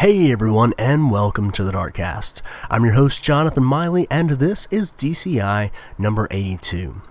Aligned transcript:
Hey 0.00 0.32
everyone, 0.32 0.72
and 0.78 1.10
welcome 1.10 1.50
to 1.50 1.62
the 1.62 1.72
Darkcast. 1.72 2.40
I'm 2.70 2.86
your 2.86 2.94
host, 2.94 3.22
Jonathan 3.22 3.64
Miley, 3.64 4.06
and 4.10 4.30
this 4.30 4.66
is 4.70 4.92
DCI 4.92 5.70
number 5.98 6.26
82. 6.30 7.02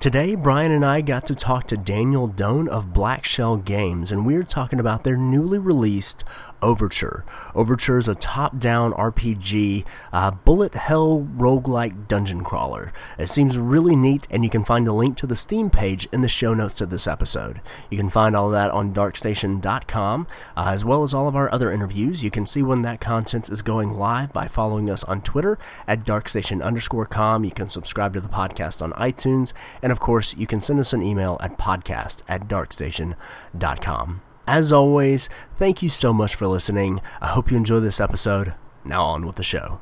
Today, 0.00 0.34
Brian 0.34 0.72
and 0.72 0.82
I 0.82 1.02
got 1.02 1.26
to 1.26 1.34
talk 1.34 1.66
to 1.66 1.76
Daniel 1.76 2.26
Doan 2.26 2.66
of 2.66 2.94
Black 2.94 3.26
Shell 3.26 3.58
Games, 3.58 4.10
and 4.10 4.24
we 4.24 4.34
are 4.34 4.42
talking 4.42 4.80
about 4.80 5.04
their 5.04 5.14
newly 5.14 5.58
released 5.58 6.24
Overture. 6.60 7.24
Overture 7.54 7.98
is 7.98 8.08
a 8.08 8.14
top 8.14 8.58
down 8.58 8.92
RPG, 8.92 9.84
uh, 10.12 10.30
bullet 10.30 10.74
hell 10.74 11.26
roguelike 11.36 12.08
dungeon 12.08 12.42
crawler. 12.42 12.92
It 13.18 13.28
seems 13.28 13.56
really 13.56 13.94
neat, 13.94 14.26
and 14.30 14.44
you 14.44 14.50
can 14.50 14.64
find 14.64 14.88
a 14.88 14.92
link 14.92 15.16
to 15.18 15.26
the 15.26 15.36
Steam 15.36 15.70
page 15.70 16.08
in 16.12 16.20
the 16.20 16.28
show 16.28 16.54
notes 16.54 16.74
to 16.74 16.86
this 16.86 17.06
episode. 17.06 17.60
You 17.90 17.96
can 17.96 18.10
find 18.10 18.34
all 18.34 18.46
of 18.46 18.52
that 18.52 18.70
on 18.70 18.92
darkstation.com, 18.92 20.26
uh, 20.56 20.64
as 20.66 20.84
well 20.84 21.02
as 21.02 21.14
all 21.14 21.28
of 21.28 21.36
our 21.36 21.52
other 21.52 21.70
interviews. 21.72 22.24
You 22.24 22.30
can 22.30 22.46
see 22.46 22.62
when 22.62 22.82
that 22.82 23.00
content 23.00 23.48
is 23.48 23.62
going 23.62 23.90
live 23.90 24.32
by 24.32 24.48
following 24.48 24.90
us 24.90 25.04
on 25.04 25.22
Twitter 25.22 25.58
at 25.86 26.04
darkstation 26.04 26.62
underscore 26.62 27.06
com. 27.06 27.44
You 27.44 27.52
can 27.52 27.68
subscribe 27.68 28.12
to 28.14 28.20
the 28.20 28.28
podcast 28.28 28.82
on 28.82 28.92
iTunes, 28.92 29.52
and 29.82 29.92
of 29.92 30.00
course, 30.00 30.34
you 30.36 30.46
can 30.46 30.60
send 30.60 30.80
us 30.80 30.92
an 30.92 31.02
email 31.02 31.38
at 31.40 31.58
podcast 31.58 32.22
at 32.28 32.48
darkstation.com. 32.48 34.22
As 34.48 34.72
always, 34.72 35.28
thank 35.58 35.82
you 35.82 35.90
so 35.90 36.14
much 36.14 36.34
for 36.34 36.46
listening. 36.46 37.02
I 37.20 37.26
hope 37.26 37.50
you 37.50 37.58
enjoy 37.58 37.80
this 37.80 38.00
episode. 38.00 38.54
Now, 38.82 39.02
on 39.04 39.26
with 39.26 39.36
the 39.36 39.42
show. 39.42 39.78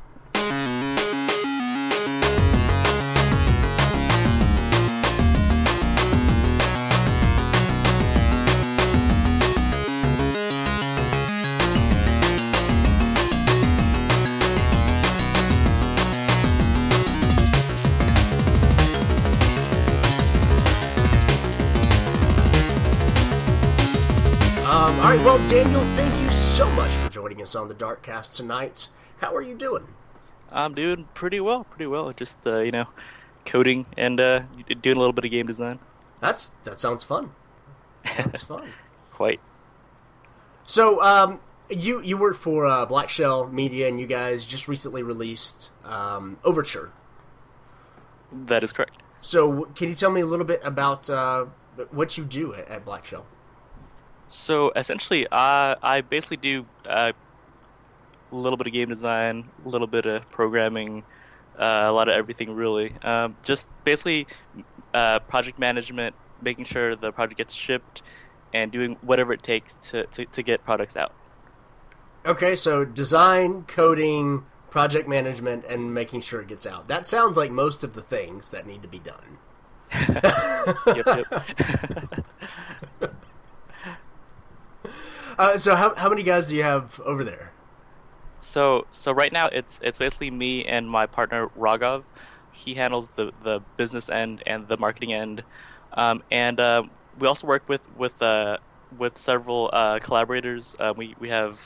Daniel, 25.57 25.81
thank 25.95 26.21
you 26.21 26.29
so 26.31 26.69
much 26.73 26.91
for 26.91 27.09
joining 27.09 27.41
us 27.41 27.55
on 27.55 27.67
the 27.67 27.73
Darkcast 27.73 28.35
tonight. 28.35 28.89
How 29.17 29.35
are 29.35 29.41
you 29.41 29.55
doing? 29.55 29.87
I'm 30.51 30.75
doing 30.75 31.07
pretty 31.15 31.39
well, 31.39 31.63
pretty 31.63 31.87
well. 31.87 32.13
Just 32.13 32.37
uh, 32.45 32.59
you 32.59 32.69
know, 32.69 32.85
coding 33.43 33.87
and 33.97 34.19
uh, 34.19 34.43
doing 34.81 34.97
a 34.97 34.99
little 34.99 35.13
bit 35.13 35.25
of 35.25 35.31
game 35.31 35.47
design. 35.47 35.79
That's 36.19 36.49
that 36.63 36.79
sounds 36.79 37.03
fun. 37.03 37.31
Sounds 38.05 38.43
fun. 38.47 38.69
Quite. 39.09 39.39
So, 40.63 41.01
um, 41.01 41.39
you 41.71 42.03
you 42.03 42.17
work 42.17 42.35
for 42.35 42.67
uh, 42.67 42.85
Black 42.85 43.09
Shell 43.09 43.47
Media, 43.47 43.87
and 43.87 43.99
you 43.99 44.05
guys 44.05 44.45
just 44.45 44.67
recently 44.67 45.01
released 45.01 45.71
um, 45.83 46.37
Overture. 46.43 46.91
That 48.31 48.61
is 48.61 48.71
correct. 48.71 49.01
So, 49.21 49.63
can 49.73 49.89
you 49.89 49.95
tell 49.95 50.11
me 50.11 50.21
a 50.21 50.27
little 50.27 50.45
bit 50.45 50.61
about 50.63 51.09
uh, 51.09 51.45
what 51.89 52.15
you 52.15 52.25
do 52.25 52.53
at, 52.53 52.67
at 52.67 52.85
Black 52.85 53.05
Shell? 53.05 53.25
So 54.27 54.71
essentially, 54.75 55.27
uh, 55.27 55.75
I 55.81 56.01
basically 56.01 56.37
do 56.37 56.65
uh, 56.85 57.13
a 58.31 58.35
little 58.35 58.57
bit 58.57 58.67
of 58.67 58.73
game 58.73 58.89
design, 58.89 59.49
a 59.65 59.69
little 59.69 59.87
bit 59.87 60.05
of 60.05 60.29
programming, 60.29 61.03
uh, 61.57 61.83
a 61.85 61.91
lot 61.91 62.09
of 62.09 62.15
everything 62.15 62.55
really. 62.55 62.93
Um, 63.01 63.35
just 63.43 63.67
basically 63.83 64.27
uh, 64.93 65.19
project 65.19 65.59
management, 65.59 66.15
making 66.41 66.65
sure 66.65 66.95
the 66.95 67.11
project 67.11 67.37
gets 67.37 67.53
shipped, 67.53 68.01
and 68.53 68.71
doing 68.71 68.97
whatever 69.01 69.33
it 69.33 69.43
takes 69.43 69.75
to, 69.75 70.05
to, 70.07 70.25
to 70.25 70.43
get 70.43 70.63
products 70.63 70.95
out. 70.95 71.13
Okay, 72.25 72.55
so 72.55 72.83
design, 72.83 73.63
coding, 73.63 74.45
project 74.69 75.07
management, 75.07 75.65
and 75.65 75.93
making 75.93 76.21
sure 76.21 76.41
it 76.41 76.47
gets 76.47 76.65
out. 76.65 76.87
That 76.87 77.07
sounds 77.07 77.37
like 77.37 77.51
most 77.51 77.83
of 77.83 77.93
the 77.93 78.01
things 78.01 78.49
that 78.49 78.67
need 78.67 78.81
to 78.81 78.87
be 78.87 78.99
done. 78.99 79.37
Yep, 80.85 81.05
yep. 81.05 82.25
Uh, 85.37 85.57
so, 85.57 85.75
how, 85.75 85.93
how 85.95 86.09
many 86.09 86.23
guys 86.23 86.49
do 86.49 86.55
you 86.55 86.63
have 86.63 86.99
over 87.01 87.23
there? 87.23 87.51
So 88.39 88.85
so 88.91 89.11
right 89.11 89.31
now 89.31 89.47
it's 89.47 89.79
it's 89.81 89.97
basically 89.99 90.31
me 90.31 90.65
and 90.65 90.89
my 90.89 91.05
partner 91.05 91.49
Raghav. 91.57 92.03
He 92.53 92.73
handles 92.73 93.13
the, 93.15 93.31
the 93.43 93.61
business 93.77 94.09
end 94.09 94.43
and 94.45 94.67
the 94.67 94.77
marketing 94.77 95.13
end, 95.13 95.43
um, 95.93 96.23
and 96.31 96.59
um, 96.59 96.91
we 97.19 97.27
also 97.27 97.47
work 97.47 97.67
with 97.67 97.81
with 97.97 98.19
uh, 98.21 98.57
with 98.97 99.17
several 99.17 99.69
uh, 99.73 99.99
collaborators. 99.99 100.75
Uh, 100.79 100.93
we 100.95 101.15
we 101.19 101.29
have 101.29 101.59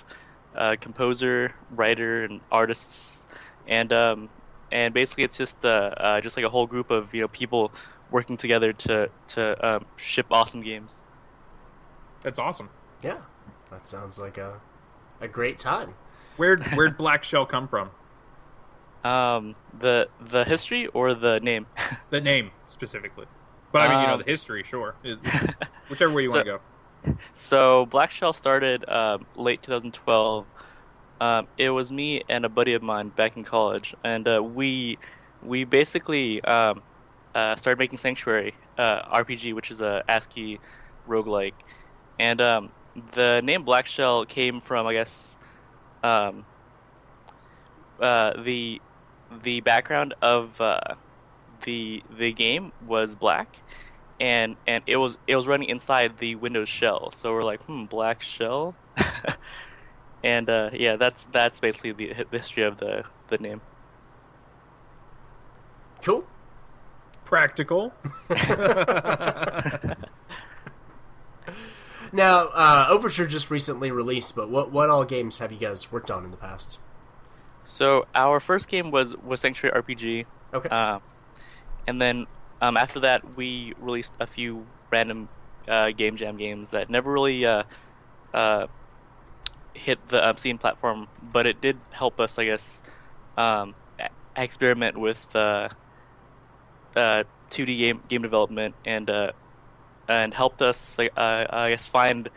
a 0.55 0.77
composer, 0.77 1.53
writer, 1.71 2.23
and 2.23 2.41
artists, 2.51 3.25
and 3.67 3.91
um, 3.93 4.29
and 4.71 4.93
basically 4.93 5.23
it's 5.23 5.37
just 5.37 5.63
uh, 5.65 5.91
uh, 5.97 6.21
just 6.21 6.35
like 6.37 6.45
a 6.45 6.49
whole 6.49 6.67
group 6.67 6.89
of 6.89 7.13
you 7.13 7.21
know 7.21 7.27
people 7.27 7.71
working 8.11 8.37
together 8.37 8.73
to 8.73 9.09
to 9.29 9.67
um, 9.67 9.85
ship 9.97 10.25
awesome 10.31 10.61
games. 10.61 11.01
That's 12.21 12.39
awesome. 12.39 12.69
Yeah, 13.01 13.17
that 13.71 13.85
sounds 13.85 14.19
like 14.19 14.37
a 14.37 14.59
a 15.19 15.27
great 15.27 15.57
time. 15.57 15.93
Where'd 16.37 16.63
Where'd 16.75 16.97
Black 16.97 17.23
Shell 17.23 17.45
come 17.45 17.67
from? 17.67 17.91
Um, 19.03 19.55
the 19.79 20.07
the 20.19 20.43
history 20.45 20.87
or 20.87 21.13
the 21.13 21.39
name? 21.39 21.65
The 22.11 22.21
name 22.21 22.51
specifically, 22.67 23.25
but 23.71 23.83
I 23.83 23.87
mean, 23.87 24.01
you 24.01 24.07
know, 24.07 24.13
Um, 24.15 24.19
the 24.19 24.25
history, 24.25 24.63
sure. 24.63 24.95
It- 25.03 25.17
whichever 25.89 26.13
way 26.13 26.23
you 26.23 26.29
want 26.29 26.45
to 26.45 26.59
go. 27.05 27.15
So 27.33 27.85
Black 27.87 28.11
Shell 28.11 28.33
started 28.33 28.87
um, 28.89 29.25
late 29.35 29.63
2012. 29.63 30.45
Um, 31.21 31.47
it 31.57 31.69
was 31.69 31.91
me 31.91 32.21
and 32.29 32.45
a 32.45 32.49
buddy 32.49 32.73
of 32.73 32.81
mine 32.83 33.09
back 33.09 33.37
in 33.37 33.43
college, 33.43 33.95
and 34.03 34.27
uh, 34.27 34.41
we 34.43 34.97
we 35.41 35.63
basically 35.63 36.43
um, 36.43 36.83
uh, 37.33 37.55
started 37.55 37.79
making 37.79 37.97
Sanctuary 37.97 38.53
uh, 38.77 39.01
RPG, 39.17 39.53
which 39.53 39.71
is 39.71 39.81
a 39.81 40.03
ASCII 40.09 40.59
roguelike. 41.07 41.53
And 42.19 42.41
um, 42.41 42.71
the 42.95 43.41
name 43.43 43.63
Black 43.63 43.85
Shell 43.85 44.25
came 44.25 44.61
from, 44.61 44.87
I 44.87 44.93
guess, 44.93 45.39
um, 46.03 46.45
uh, 47.99 48.33
the 48.41 48.81
the 49.43 49.61
background 49.61 50.13
of 50.21 50.59
uh, 50.59 50.79
the 51.63 52.03
the 52.09 52.33
game 52.33 52.71
was 52.81 53.15
black, 53.15 53.63
and 54.19 54.57
and 54.67 54.83
it 54.87 54.97
was 54.97 55.17
it 55.27 55.35
was 55.35 55.47
running 55.47 55.69
inside 55.69 56.17
the 56.17 56.35
Windows 56.35 56.69
shell. 56.69 57.11
So 57.11 57.31
we're 57.31 57.43
like, 57.43 57.63
hmm, 57.63 57.85
black 57.85 58.21
shell, 58.21 58.75
and 60.23 60.49
uh, 60.49 60.71
yeah, 60.73 60.97
that's 60.97 61.23
that's 61.25 61.59
basically 61.59 61.93
the, 61.93 62.25
the 62.29 62.37
history 62.37 62.63
of 62.63 62.77
the 62.77 63.03
the 63.27 63.37
name. 63.37 63.61
Cool. 66.03 66.25
Practical. 67.25 67.93
Now, 72.13 72.47
uh, 72.49 72.87
Overture 72.89 73.25
just 73.27 73.49
recently 73.49 73.91
released, 73.91 74.35
but 74.35 74.49
what 74.49 74.71
what 74.71 74.89
all 74.89 75.03
games 75.05 75.39
have 75.39 75.51
you 75.51 75.57
guys 75.59 75.91
worked 75.91 76.11
on 76.11 76.23
in 76.25 76.31
the 76.31 76.37
past? 76.37 76.79
So 77.63 78.05
our 78.15 78.39
first 78.39 78.67
game 78.67 78.91
was 78.91 79.15
was 79.17 79.41
Sanctuary 79.41 79.73
RPG, 79.75 80.25
Okay. 80.53 80.69
uh, 80.69 80.99
and 81.87 82.01
then 82.01 82.27
um, 82.61 82.77
after 82.77 83.01
that 83.01 83.21
we 83.37 83.73
released 83.77 84.15
a 84.19 84.27
few 84.27 84.67
random 84.91 85.29
uh, 85.67 85.91
game 85.91 86.17
jam 86.17 86.37
games 86.37 86.71
that 86.71 86.89
never 86.89 87.11
really 87.11 87.45
uh, 87.45 87.63
uh, 88.33 88.67
hit 89.73 90.07
the 90.07 90.33
Steam 90.35 90.57
platform, 90.57 91.07
but 91.21 91.47
it 91.47 91.61
did 91.61 91.81
help 91.91 92.19
us, 92.19 92.37
I 92.37 92.45
guess, 92.45 92.81
um, 93.37 93.75
experiment 94.35 94.99
with 94.99 95.25
uh, 95.35 95.69
uh, 96.95 97.23
2D 97.49 97.77
game 97.77 98.01
game 98.07 98.21
development 98.21 98.75
and 98.85 99.09
uh, 99.09 99.31
and 100.11 100.33
helped 100.33 100.61
us, 100.61 100.99
uh, 100.99 101.07
I 101.17 101.69
guess, 101.69 101.87
find 101.87 102.29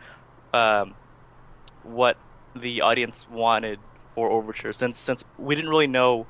um, 0.53 0.95
what 1.83 2.17
the 2.55 2.81
audience 2.81 3.27
wanted 3.29 3.79
for 4.13 4.29
Overture. 4.29 4.71
Since 4.71 4.97
since 4.97 5.23
we 5.37 5.55
didn't 5.55 5.69
really 5.69 5.87
know 5.87 6.25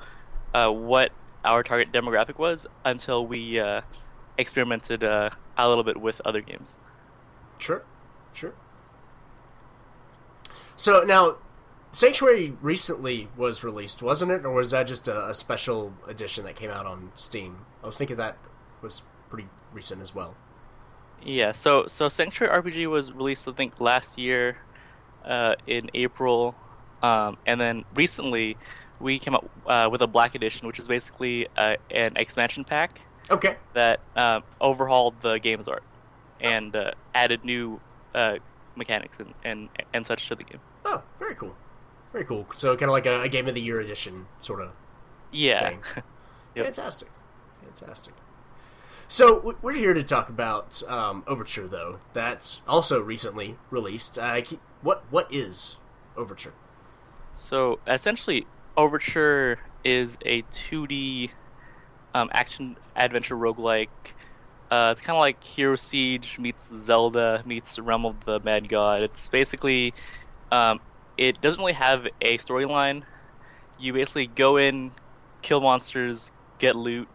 uh, 0.53 0.69
what 0.69 1.11
our 1.43 1.61
target 1.61 1.91
demographic 1.91 2.39
was 2.39 2.65
until 2.83 3.27
we 3.27 3.59
uh, 3.59 3.81
experimented 4.37 5.03
uh, 5.03 5.29
a 5.57 5.69
little 5.69 5.83
bit 5.83 6.01
with 6.01 6.19
other 6.25 6.41
games. 6.41 6.77
Sure, 7.59 7.83
sure. 8.33 8.53
So 10.75 11.03
now, 11.03 11.37
Sanctuary 11.93 12.57
recently 12.61 13.29
was 13.37 13.63
released, 13.63 14.01
wasn't 14.01 14.31
it, 14.31 14.45
or 14.45 14.51
was 14.51 14.71
that 14.71 14.87
just 14.87 15.07
a, 15.07 15.29
a 15.29 15.33
special 15.33 15.93
edition 16.07 16.43
that 16.45 16.55
came 16.55 16.71
out 16.71 16.85
on 16.85 17.11
Steam? 17.13 17.65
I 17.83 17.87
was 17.87 17.97
thinking 17.97 18.17
that 18.17 18.37
was 18.81 19.03
pretty 19.29 19.47
recent 19.71 20.01
as 20.01 20.13
well. 20.13 20.35
Yeah, 21.19 21.51
so 21.53 21.85
so 21.87 22.09
Sanctuary 22.09 22.51
RPG 22.53 22.87
was 22.87 23.11
released 23.11 23.47
I 23.47 23.53
think 23.53 23.79
last 23.79 24.17
year 24.17 24.57
uh, 25.23 25.55
in 25.67 25.89
April, 25.93 26.57
um, 27.01 27.37
and 27.45 27.59
then 27.61 27.83
recently 27.93 28.57
we 28.99 29.19
came 29.19 29.35
up 29.35 29.45
uh, 29.67 29.89
with 29.91 30.01
a 30.01 30.07
Black 30.07 30.35
Edition, 30.35 30.67
which 30.67 30.79
is 30.79 30.87
basically 30.87 31.47
uh, 31.57 31.75
an 31.91 32.17
expansion 32.17 32.65
pack 32.65 33.01
Okay, 33.29 33.57
that 33.73 34.01
um, 34.15 34.43
overhauled 34.61 35.21
the 35.21 35.39
game's 35.39 35.67
art 35.67 35.83
and 36.39 36.75
uh, 36.75 36.91
added 37.15 37.45
new 37.45 37.81
uh, 38.15 38.37
mechanics 38.75 39.19
and, 39.19 39.33
and 39.43 39.69
and 39.93 40.05
such 40.05 40.27
to 40.29 40.35
the 40.35 40.43
game. 40.45 40.61
Oh, 40.85 41.03
very 41.19 41.35
cool. 41.35 41.55
Very 42.13 42.25
cool. 42.25 42.47
So 42.53 42.75
kind 42.77 42.89
of 42.89 42.93
like 42.93 43.05
a, 43.05 43.23
a 43.23 43.29
game 43.29 43.47
of 43.47 43.55
the 43.55 43.61
year 43.61 43.79
edition 43.81 44.27
sort 44.39 44.61
of 44.61 44.69
Yeah. 45.31 45.69
thing. 45.69 45.83
Yep. 46.55 46.65
Fantastic, 46.67 47.09
fantastic. 47.61 48.13
So 49.07 49.55
we're 49.61 49.73
here 49.73 49.93
to 49.93 50.03
talk 50.03 50.29
about 50.29 50.81
um, 50.87 51.23
Overture, 51.27 51.67
though. 51.67 51.99
That's 52.13 52.61
also 52.67 53.01
recently 53.01 53.55
released. 53.69 54.17
Uh, 54.17 54.41
what 54.81 55.03
what 55.11 55.31
is 55.31 55.77
Overture? 56.17 56.53
So 57.33 57.79
essentially, 57.87 58.47
Overture 58.77 59.59
is 59.83 60.17
a 60.25 60.41
2D 60.43 61.29
um, 62.15 62.29
action 62.33 62.75
adventure 62.95 63.35
roguelike. 63.35 63.89
Uh, 64.71 64.89
it's 64.91 65.01
kind 65.01 65.15
of 65.15 65.21
like 65.21 65.43
Hero 65.43 65.75
Siege 65.75 66.39
meets 66.39 66.67
Zelda 66.75 67.43
meets 67.45 67.77
Realm 67.77 68.05
of 68.05 68.25
the 68.25 68.39
Mad 68.39 68.67
God. 68.67 69.03
It's 69.03 69.29
basically, 69.29 69.93
um, 70.51 70.79
it 71.17 71.39
doesn't 71.41 71.59
really 71.59 71.73
have 71.73 72.07
a 72.21 72.37
storyline. 72.39 73.03
You 73.77 73.93
basically 73.93 74.27
go 74.27 74.57
in, 74.57 74.91
kill 75.43 75.61
monsters, 75.61 76.31
get 76.57 76.75
loot, 76.75 77.07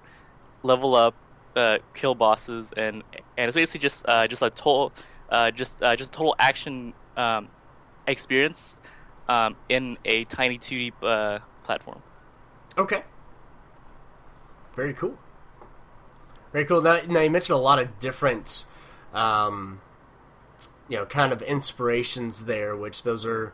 level 0.62 0.94
up, 0.94 1.14
uh, 1.60 1.78
kill 1.94 2.14
bosses, 2.14 2.72
and 2.76 3.02
and 3.36 3.48
it's 3.48 3.54
basically 3.54 3.80
just 3.80 4.04
uh, 4.08 4.26
just 4.26 4.42
a 4.42 4.50
total, 4.50 4.92
uh, 5.28 5.50
just 5.50 5.82
uh, 5.82 5.94
just 5.94 6.12
total 6.12 6.34
action 6.38 6.92
um, 7.16 7.48
experience 8.06 8.76
um, 9.28 9.56
in 9.68 9.96
a 10.04 10.24
tiny 10.24 10.58
2D 10.58 10.92
uh, 11.02 11.38
platform. 11.62 12.02
Okay. 12.76 13.02
Very 14.74 14.94
cool. 14.94 15.18
Very 16.52 16.64
cool. 16.64 16.82
Now, 16.82 17.00
now 17.08 17.20
you 17.20 17.30
mentioned 17.30 17.54
a 17.56 17.60
lot 17.60 17.78
of 17.78 18.00
different, 18.00 18.64
um, 19.14 19.80
you 20.88 20.96
know, 20.96 21.06
kind 21.06 21.32
of 21.32 21.42
inspirations 21.42 22.44
there, 22.44 22.76
which 22.76 23.02
those 23.02 23.24
are, 23.24 23.52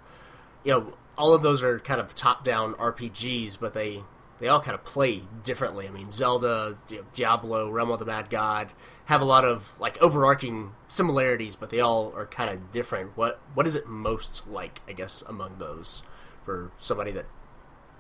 you 0.64 0.72
know, 0.72 0.94
all 1.18 1.34
of 1.34 1.42
those 1.42 1.62
are 1.62 1.78
kind 1.78 2.00
of 2.00 2.14
top-down 2.14 2.74
RPGs, 2.74 3.58
but 3.58 3.74
they 3.74 4.02
they 4.38 4.48
all 4.48 4.60
kind 4.60 4.74
of 4.74 4.84
play 4.84 5.22
differently. 5.42 5.86
I 5.88 5.90
mean, 5.90 6.10
Zelda, 6.10 6.76
Diablo, 7.12 7.70
Realm 7.70 7.90
of 7.90 7.98
the 7.98 8.04
Mad 8.04 8.28
God 8.30 8.72
have 9.06 9.22
a 9.22 9.24
lot 9.24 9.44
of 9.44 9.72
like 9.80 10.00
overarching 10.02 10.72
similarities, 10.88 11.56
but 11.56 11.70
they 11.70 11.80
all 11.80 12.12
are 12.14 12.26
kind 12.26 12.50
of 12.50 12.70
different. 12.70 13.16
What 13.16 13.40
what 13.54 13.66
is 13.66 13.74
it 13.76 13.86
most 13.86 14.46
like? 14.48 14.80
I 14.88 14.92
guess 14.92 15.22
among 15.26 15.58
those 15.58 16.02
for 16.44 16.70
somebody 16.78 17.12
that 17.12 17.26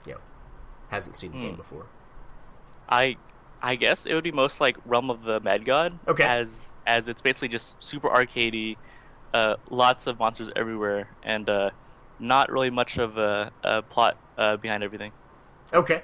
you 0.04 0.12
know 0.12 0.20
hasn't 0.88 1.16
seen 1.16 1.32
the 1.32 1.38
game 1.38 1.50
Hmm. 1.52 1.56
before. 1.56 1.86
I 2.88 3.16
I 3.62 3.76
guess 3.76 4.06
it 4.06 4.14
would 4.14 4.24
be 4.24 4.32
most 4.32 4.60
like 4.60 4.76
Realm 4.84 5.10
of 5.10 5.22
the 5.22 5.40
Mad 5.40 5.64
God. 5.64 5.98
Okay. 6.06 6.24
As 6.24 6.70
as 6.86 7.08
it's 7.08 7.22
basically 7.22 7.48
just 7.48 7.82
super 7.82 8.08
arcadey, 8.08 8.76
uh, 9.34 9.56
lots 9.70 10.06
of 10.06 10.18
monsters 10.18 10.50
everywhere, 10.54 11.08
and 11.24 11.48
uh, 11.48 11.70
not 12.20 12.50
really 12.50 12.70
much 12.70 12.98
of 12.98 13.18
a, 13.18 13.50
a 13.64 13.82
plot 13.82 14.16
uh, 14.38 14.56
behind 14.56 14.84
everything. 14.84 15.10
Okay. 15.72 16.02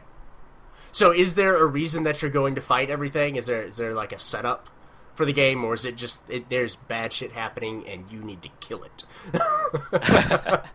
So 0.93 1.11
is 1.11 1.35
there 1.35 1.57
a 1.57 1.67
reason 1.67 2.05
that 2.05 2.23
you're 2.23 2.31
going 2.31 2.55
to 2.55 2.61
fight 2.61 2.91
everything? 2.91 3.37
Is 3.37 3.47
there 3.47 3.63
is 3.63 3.79
there 3.79 3.95
like 3.95 4.13
a 4.13 4.19
setup 4.19 4.69
for 5.15 5.25
the 5.25 5.33
game, 5.33 5.65
or 5.65 5.75
is 5.75 5.85
it 5.85 5.97
just 5.97 6.29
it, 6.31 6.49
there's 6.49 6.77
bad 6.77 7.13
shit 7.13 7.33
happening 7.33 7.87
and 7.87 8.11
you 8.11 8.21
need 8.21 8.43
to 8.43 8.49
kill 8.61 8.85
it? 8.85 9.05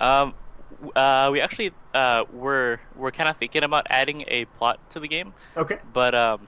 Um, 0.00 0.34
uh, 0.94 1.30
we 1.32 1.40
actually 1.40 1.72
uh, 1.94 2.24
were 2.32 2.80
we're 2.96 3.10
kind 3.10 3.28
of 3.28 3.36
thinking 3.36 3.64
about 3.64 3.86
adding 3.90 4.24
a 4.28 4.44
plot 4.44 4.78
to 4.90 5.00
the 5.00 5.08
game, 5.08 5.34
okay. 5.56 5.78
but 5.92 6.14
um, 6.14 6.46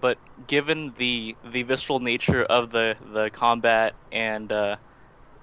but 0.00 0.18
given 0.46 0.94
the 0.96 1.36
the 1.52 1.62
visceral 1.62 2.00
nature 2.00 2.42
of 2.42 2.70
the 2.70 2.96
the 3.12 3.30
combat 3.30 3.94
and 4.12 4.50
uh, 4.50 4.76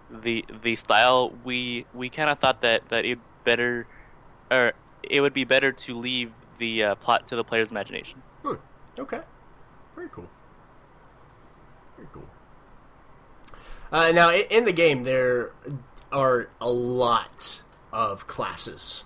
the 0.10 0.46
the 0.64 0.76
style, 0.76 1.32
we 1.44 1.86
we 1.94 2.10
kind 2.10 2.30
of 2.30 2.40
thought 2.40 2.62
that 2.62 2.90
that 2.90 3.06
it 3.06 3.20
better 3.44 3.86
or 4.50 4.74
it 5.04 5.22
would 5.22 5.34
be 5.34 5.44
better 5.44 5.72
to 5.72 5.96
leave 5.96 6.32
the 6.58 6.84
uh, 6.84 6.96
plot 6.96 7.28
to 7.30 7.36
the 7.36 7.44
player's 7.44 7.72
imagination. 7.72 8.22
Hmm. 8.44 8.56
Okay. 9.00 9.22
Very 9.96 10.10
cool. 10.10 10.28
Very 11.96 12.08
cool. 12.14 12.26
Uh, 13.92 14.12
now, 14.12 14.32
in 14.34 14.66
the 14.66 14.74
game, 14.74 15.04
there 15.04 15.52
are 16.12 16.50
a 16.60 16.70
lot 16.70 17.64
of 17.92 18.28
classes. 18.28 19.04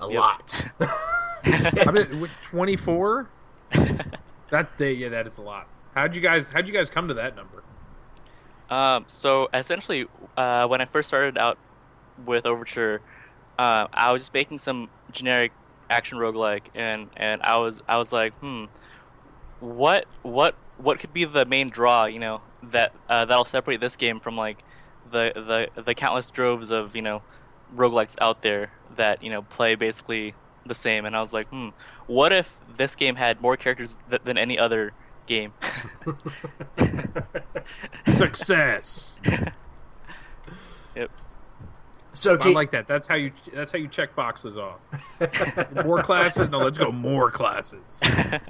A 0.00 0.08
Yep. 0.08 0.18
lot. 0.18 0.66
I 1.44 1.90
mean, 1.92 2.28
twenty 2.42 2.76
four. 2.76 3.28
That 4.50 4.76
they 4.78 4.92
yeah, 4.92 5.08
that 5.10 5.26
is 5.26 5.38
a 5.38 5.42
lot. 5.42 5.66
How'd 5.94 6.14
you 6.16 6.20
guys 6.22 6.48
How'd 6.50 6.68
you 6.68 6.74
guys 6.74 6.90
come 6.90 7.08
to 7.08 7.14
that 7.14 7.36
number? 7.36 7.62
Um, 8.68 9.04
so 9.08 9.48
essentially, 9.54 10.06
uh, 10.36 10.66
when 10.66 10.80
I 10.80 10.86
first 10.86 11.08
started 11.08 11.38
out 11.38 11.58
with 12.26 12.46
Overture, 12.46 13.00
uh, 13.58 13.86
I 13.92 14.12
was 14.12 14.22
just 14.22 14.34
making 14.34 14.58
some 14.58 14.88
generic 15.12 15.52
action 15.92 16.18
roguelike, 16.18 16.68
and 16.74 17.08
and 17.16 17.42
I 17.42 17.58
was 17.58 17.80
I 17.88 17.98
was 17.98 18.12
like, 18.12 18.32
hmm, 18.40 18.64
what 19.60 20.06
what 20.22 20.56
what 20.78 20.98
could 20.98 21.12
be 21.12 21.24
the 21.24 21.44
main 21.44 21.68
draw, 21.70 22.06
you 22.06 22.18
know, 22.18 22.40
that 22.70 22.92
uh, 23.08 23.24
that'll 23.26 23.44
separate 23.44 23.80
this 23.80 23.96
game 23.96 24.20
from 24.20 24.36
like 24.36 24.64
the 25.10 25.32
the 25.76 25.82
the 25.82 25.94
countless 25.94 26.30
droves 26.30 26.70
of 26.70 26.96
you 26.96 27.02
know 27.02 27.22
roguelikes 27.74 28.16
out 28.20 28.42
there 28.42 28.70
that 28.96 29.22
you 29.22 29.30
know 29.30 29.42
play 29.42 29.74
basically 29.74 30.34
the 30.66 30.74
same, 30.74 31.04
and 31.04 31.14
I 31.16 31.20
was 31.20 31.32
like, 31.32 31.48
hmm, 31.48 31.68
what 32.06 32.32
if 32.32 32.56
this 32.76 32.94
game 32.94 33.14
had 33.16 33.40
more 33.40 33.56
characters 33.56 33.94
th- 34.10 34.22
than 34.24 34.38
any 34.38 34.58
other 34.58 34.92
game? 35.26 35.52
Success. 38.08 39.20
yep. 42.32 42.42
so, 42.42 42.50
I 42.50 42.52
like 42.52 42.70
that. 42.72 42.86
That's 42.86 43.06
how 43.06 43.14
you 43.14 43.32
That's 43.52 43.72
how 43.72 43.78
you 43.78 43.88
check 43.88 44.14
boxes 44.14 44.58
off. 44.58 44.80
More 45.84 46.02
classes? 46.02 46.48
No, 46.50 46.58
let's 46.58 46.78
go 46.78 46.92
more 46.92 47.30
classes. 47.30 48.00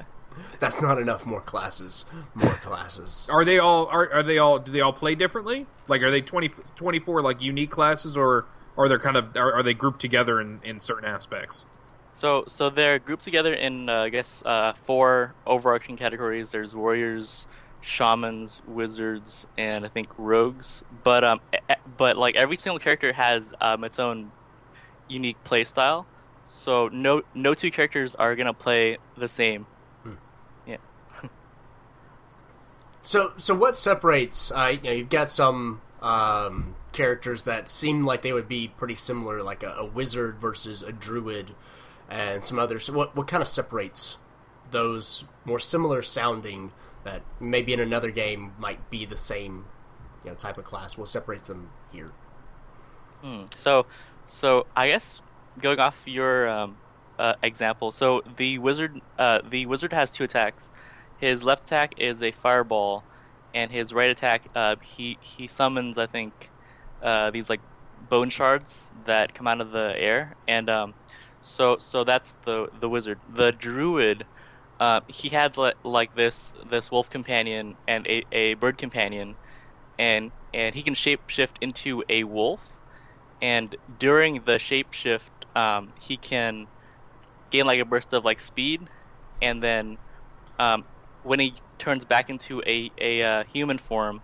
that's 0.61 0.83
not 0.83 0.99
enough. 0.99 1.25
More 1.27 1.41
classes. 1.41 2.05
More 2.35 2.55
classes. 2.55 3.27
Are 3.31 3.45
they 3.45 3.59
all 3.59 3.87
are, 3.87 4.13
are 4.13 4.23
they 4.23 4.39
all 4.39 4.59
do 4.59 4.73
they 4.73 4.81
all 4.81 4.93
play 4.93 5.15
differently? 5.15 5.67
Like 5.89 6.03
are 6.03 6.11
they 6.11 6.21
20, 6.21 6.49
24 6.77 7.23
like 7.23 7.41
unique 7.41 7.71
classes 7.71 8.17
or 8.17 8.47
are 8.77 8.89
they 8.89 8.99
kind 8.99 9.17
of 9.17 9.37
are, 9.37 9.53
are 9.53 9.63
they 9.63 9.75
grouped 9.75 10.01
together 10.01 10.41
in, 10.41 10.61
in 10.65 10.81
certain 10.81 11.09
aspects? 11.09 11.67
So, 12.15 12.45
so 12.47 12.71
they're 12.71 12.99
grouped 12.99 13.25
together 13.25 13.55
in, 13.55 13.89
uh, 13.89 14.03
I 14.03 14.09
guess, 14.11 14.43
uh, 14.45 14.75
four 14.85 15.35
overarching 15.47 15.97
categories. 15.97 16.51
There's 16.51 16.75
warriors, 16.75 17.47
shamans, 17.83 18.63
wizards, 18.67 19.47
and 19.59 19.85
I 19.85 19.89
think 19.89 20.09
rogues. 20.17 20.83
But 21.05 21.25
um, 21.25 21.41
but 21.99 22.17
like 22.17 22.37
every 22.37 22.57
single 22.57 22.79
character 22.79 23.13
has 23.13 23.53
um, 23.61 23.85
its 23.85 23.99
own 23.99 24.33
unique 25.09 25.43
play 25.45 25.65
style. 25.65 26.07
So 26.47 26.89
no 26.89 27.23
no 27.35 27.53
two 27.55 27.71
characters 27.71 28.15
are 28.15 28.35
gonna 28.35 28.55
play 28.55 28.97
the 29.17 29.29
same. 29.29 29.67
Yeah. 30.67 30.79
So, 33.05 33.33
so 33.37 33.53
what 33.53 33.77
separates? 33.77 34.53
Uh, 34.53 34.75
you 34.81 34.83
know, 34.83 34.93
you've 34.93 35.09
got 35.09 35.29
some 35.29 35.81
um, 36.01 36.77
characters 36.93 37.43
that 37.43 37.69
seem 37.69 38.07
like 38.07 38.23
they 38.23 38.33
would 38.33 38.47
be 38.47 38.69
pretty 38.69 38.95
similar, 38.95 39.43
like 39.43 39.65
a, 39.65 39.75
a 39.79 39.85
wizard 39.85 40.39
versus 40.39 40.85
a 40.85 40.93
druid, 40.93 41.53
and 42.09 42.45
some 42.45 42.61
others. 42.61 42.89
What 42.89 43.17
what 43.17 43.27
kind 43.27 43.43
of 43.43 43.49
separates 43.49 44.19
those 44.71 45.25
more 45.45 45.59
similar 45.59 46.01
sounding 46.01 46.71
that 47.05 47.23
maybe 47.41 47.73
in 47.73 47.81
another 47.81 48.11
game 48.11 48.53
might 48.59 48.91
be 48.91 49.05
the 49.05 49.17
same, 49.17 49.65
you 50.25 50.31
know, 50.31 50.37
type 50.37 50.59
of 50.59 50.65
class? 50.65 50.97
What 50.97 51.09
separates 51.09 51.47
them 51.47 51.71
here? 51.93 52.11
Hmm. 53.23 53.45
So, 53.55 53.87
so 54.25 54.67
I 54.77 54.89
guess 54.89 55.21
going 55.61 55.79
off 55.79 56.01
your 56.07 56.49
um, 56.49 56.77
uh, 57.19 57.35
example, 57.43 57.91
so 57.91 58.23
the 58.37 58.59
wizard, 58.59 59.01
uh, 59.19 59.41
the 59.49 59.67
wizard 59.67 59.93
has 59.93 60.11
two 60.11 60.25
attacks. 60.25 60.71
His 61.19 61.45
left 61.45 61.65
attack 61.65 61.95
is 61.99 62.23
a 62.23 62.33
fireball, 62.33 63.05
and 63.55 63.71
his 63.71 63.93
right 63.93 64.11
attack, 64.11 64.43
uh, 64.55 64.77
he 64.83 65.19
he 65.21 65.47
summons, 65.47 65.99
I 65.99 66.07
think, 66.07 66.51
uh, 67.03 67.31
these 67.31 67.49
like 67.49 67.61
bone 68.09 68.31
shards 68.31 68.89
that 69.07 69.35
come 69.35 69.47
out 69.47 69.61
of 69.61 69.71
the 69.71 69.95
air, 69.97 70.35
and 70.49 70.69
um, 70.69 70.95
so 71.41 71.79
so 71.79 72.05
that's 72.05 72.37
the 72.45 72.69
the 72.81 72.89
wizard. 72.89 73.19
The 73.35 73.53
druid, 73.53 74.25
uh, 74.83 75.01
he 75.09 75.31
has 75.31 75.59
like, 75.59 75.77
like 75.85 76.15
this 76.15 76.53
this 76.71 76.91
wolf 76.93 77.11
companion 77.11 77.79
and 77.89 78.07
a, 78.09 78.25
a 78.33 78.55
bird 78.57 78.79
companion, 78.79 79.39
and 79.99 80.33
and 80.55 80.75
he 80.75 80.83
can 80.85 80.95
shapeshift 80.95 81.57
into 81.63 82.05
a 82.11 82.25
wolf 82.25 82.63
and 83.43 83.77
during 83.99 84.45
the 84.45 84.55
shapeshift, 84.55 85.31
um, 85.57 85.93
he 85.97 86.19
can 86.19 86.69
gain 87.51 87.67
like 87.67 87.81
a 87.81 87.87
burst 87.87 88.13
of 88.15 88.25
like 88.25 88.41
speed, 88.41 88.89
and 89.43 89.63
then 89.63 89.99
um, 90.59 90.87
when 91.23 91.41
he 91.41 91.59
turns 91.79 92.05
back 92.05 92.31
into 92.31 92.63
a 92.67 92.93
a 93.01 93.23
uh, 93.23 93.45
human 93.45 93.79
form, 93.79 94.23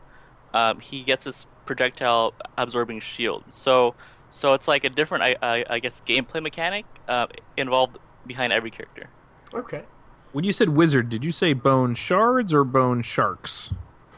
um, 0.55 0.81
he 0.81 1.05
gets 1.05 1.25
this 1.25 1.47
projectile 1.67 2.37
absorbing 2.59 3.01
shield. 3.01 3.45
So 3.51 3.97
so 4.31 4.55
it's 4.55 4.69
like 4.69 4.85
a 4.85 4.91
different, 4.91 5.25
I 5.25 5.37
I, 5.43 5.65
I 5.71 5.81
guess, 5.81 6.01
gameplay 6.03 6.43
mechanic 6.43 6.87
uh, 7.09 7.29
involved 7.57 7.99
behind 8.27 8.53
every 8.53 8.73
character. 8.73 9.13
Okay. 9.55 9.89
When 10.33 10.45
you 10.45 10.53
said 10.53 10.71
wizard, 10.71 11.09
did 11.09 11.25
you 11.25 11.33
say 11.33 11.53
bone 11.53 11.95
shards 11.95 12.53
or 12.55 12.65
bone 12.65 13.03
sharks? 13.03 13.73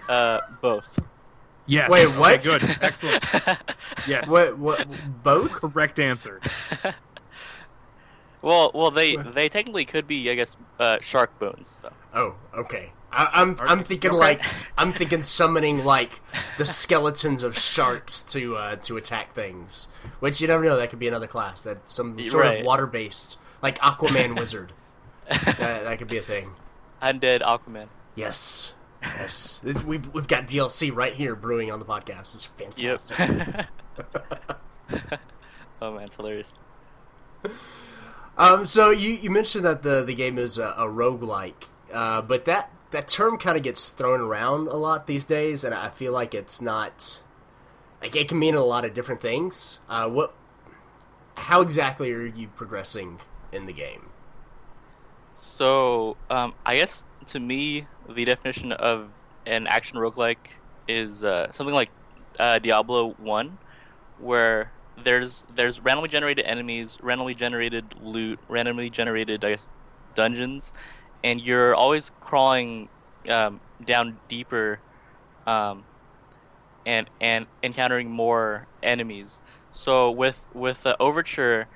Uh, 0.08 0.40
both. 0.60 0.98
Yes. 1.66 1.88
Wait, 1.88 2.06
Okay, 2.08 2.18
what? 2.18 2.42
good. 2.42 2.62
Excellent. 2.82 3.24
Yes. 4.06 4.28
What? 4.28 4.58
What? 4.58 4.86
Both? 5.22 5.52
Correct 5.52 5.98
answer. 6.00 6.40
well, 8.42 8.70
well, 8.74 8.90
they 8.90 9.16
they 9.16 9.48
technically 9.48 9.84
could 9.84 10.06
be, 10.06 10.30
I 10.30 10.34
guess, 10.34 10.56
uh, 10.78 10.98
shark 11.00 11.38
bones. 11.38 11.78
So. 11.82 11.92
Oh, 12.14 12.34
okay. 12.56 12.92
I, 13.12 13.28
I'm 13.34 13.56
I'm 13.60 13.84
thinking 13.84 14.10
Okay. 14.12 14.18
like 14.18 14.42
I'm 14.78 14.92
thinking 15.00 15.22
summoning 15.22 15.84
like 15.84 16.20
the 16.58 16.64
skeletons 16.64 17.42
of 17.42 17.58
sharks 17.58 18.22
to 18.24 18.56
uh, 18.56 18.76
to 18.76 18.96
attack 18.96 19.34
things, 19.34 19.88
which 20.20 20.40
you 20.40 20.48
never 20.48 20.64
know. 20.64 20.76
That 20.76 20.90
could 20.90 20.98
be 20.98 21.08
another 21.08 21.26
class. 21.26 21.62
That 21.64 21.88
some 21.88 22.18
sort 22.28 22.44
Right. 22.46 22.60
of 22.60 22.64
water 22.66 22.86
based, 22.86 23.38
like 23.62 23.78
Aquaman 23.80 24.38
wizard. 24.38 24.72
That, 25.30 25.56
that 25.84 25.98
could 25.98 26.08
be 26.08 26.18
a 26.18 26.22
thing. 26.22 26.50
Undead 27.02 27.40
Aquaman. 27.42 27.88
Yes, 28.14 28.74
yes. 29.02 29.60
This- 29.64 29.82
we've 29.84 30.12
we've 30.12 30.28
got 30.28 30.46
DLC 30.46 30.94
right 30.94 31.14
here 31.14 31.34
brewing 31.34 31.70
on 31.72 31.78
the 31.78 31.84
podcast. 31.86 32.34
It's 32.34 32.50
Yep. 32.76 33.00
fantastic. 33.00 33.66
oh 35.82 35.92
man, 35.94 36.04
it's 36.04 36.16
hilarious. 36.16 36.52
Um, 38.36 38.66
so 38.66 38.90
you, 38.90 39.10
you 39.10 39.30
mentioned 39.30 39.64
that 39.64 39.82
the, 39.82 40.02
the 40.02 40.14
game 40.14 40.38
is 40.38 40.56
a, 40.58 40.74
a 40.78 40.84
roguelike, 40.86 41.64
uh, 41.92 42.22
but 42.22 42.44
that, 42.46 42.70
that 42.90 43.08
term 43.08 43.36
kind 43.38 43.56
of 43.56 43.62
gets 43.62 43.88
thrown 43.90 44.20
around 44.20 44.68
a 44.68 44.76
lot 44.76 45.06
these 45.06 45.26
days, 45.26 45.62
and 45.64 45.74
I 45.74 45.88
feel 45.90 46.12
like 46.12 46.34
it's 46.34 46.60
not 46.60 47.20
like 48.00 48.16
it 48.16 48.28
can 48.28 48.38
mean 48.38 48.54
a 48.54 48.64
lot 48.64 48.84
of 48.84 48.94
different 48.94 49.20
things. 49.20 49.78
Uh, 49.88 50.08
what, 50.08 50.34
how 51.36 51.60
exactly 51.60 52.12
are 52.12 52.24
you 52.24 52.48
progressing 52.48 53.20
in 53.52 53.66
the 53.66 53.72
game? 53.74 54.09
So, 55.42 56.18
um, 56.28 56.54
I 56.66 56.76
guess 56.76 57.04
to 57.28 57.40
me, 57.40 57.88
the 58.06 58.24
definition 58.24 58.72
of 58.72 59.14
an 59.46 59.66
action 59.66 59.98
roguelike 59.98 60.48
is 60.86 61.24
uh, 61.24 61.50
something 61.52 61.74
like 61.74 61.90
uh, 62.38 62.58
Diablo 62.58 63.14
One, 63.16 63.58
where 64.16 64.74
there's 64.96 65.44
there's 65.48 65.80
randomly 65.80 66.10
generated 66.10 66.46
enemies, 66.46 66.98
randomly 67.02 67.34
generated 67.34 67.94
loot, 67.96 68.40
randomly 68.48 68.90
generated 68.90 69.44
I 69.44 69.50
guess 69.52 69.66
dungeons, 70.14 70.72
and 71.24 71.40
you're 71.40 71.74
always 71.74 72.10
crawling 72.20 72.90
um, 73.28 73.60
down 73.84 74.20
deeper, 74.28 74.82
um, 75.46 75.86
and 76.86 77.10
and 77.20 77.46
encountering 77.62 78.10
more 78.10 78.68
enemies. 78.82 79.42
So 79.70 80.10
with 80.12 80.40
with 80.54 80.82
the 80.82 80.96
Overture, 81.00 81.68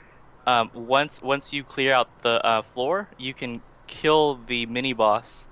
um, 0.47 0.71
once 0.75 1.21
once 1.23 1.53
you 1.53 1.65
clear 1.65 1.93
out 1.93 2.09
the 2.23 2.45
uh, 2.45 2.63
floor, 2.63 3.09
you 3.17 3.35
can 3.35 3.63
kill 3.87 4.37
the 4.47 4.67
mini 4.67 4.93
boss, 4.93 5.47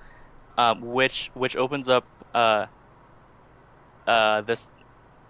um, 0.59 0.81
which 0.81 1.31
which 1.35 1.57
opens 1.57 1.89
up 1.89 2.07
uh, 2.35 2.67
uh, 4.07 4.43
this 4.43 4.71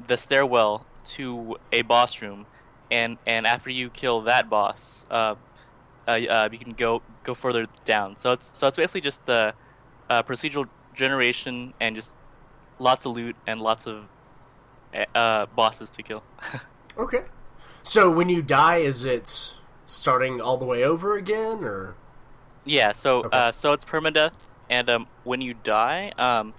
the 0.07 0.16
stairwell 0.16 0.87
to 1.04 1.57
a 1.73 1.83
boss 1.83 2.21
room, 2.23 2.47
and 2.90 3.19
and 3.26 3.47
after 3.47 3.71
you 3.71 3.90
kill 3.90 4.23
that 4.23 4.50
boss, 4.50 5.04
uh, 5.11 5.35
uh, 6.07 6.21
uh, 6.28 6.49
you 6.50 6.59
can 6.59 6.75
go 6.75 7.02
go 7.23 7.35
further 7.35 7.66
down. 7.85 8.16
So 8.16 8.33
it's 8.33 8.50
so 8.59 8.66
it's 8.66 8.76
basically 8.76 9.02
just 9.02 9.25
the 9.26 9.54
uh, 10.11 10.23
procedural 10.23 10.66
generation 10.95 11.73
and 11.81 11.95
just 11.95 12.14
lots 12.78 13.07
of 13.07 13.14
loot 13.14 13.37
and 13.47 13.61
lots 13.61 13.87
of 13.87 14.09
uh, 15.14 15.47
bosses 15.54 15.90
to 15.92 16.02
kill. 16.02 16.25
Okay. 16.99 17.21
So 17.85 18.11
when 18.11 18.29
you 18.29 18.43
die, 18.43 18.79
is 18.79 19.05
it 19.05 19.55
starting 19.87 20.41
all 20.41 20.57
the 20.57 20.65
way 20.65 20.85
over 20.85 21.17
again, 21.17 21.65
or 21.65 21.95
Yeah, 22.65 22.93
so 22.93 23.25
Okay. 23.25 23.29
uh, 23.33 23.53
so 23.53 23.73
it's 23.73 23.85
permadeath, 23.85 24.33
and 24.71 24.89
um, 24.89 25.07
when 25.25 25.41
you 25.41 25.55
die, 25.55 26.12
um, 26.19 26.55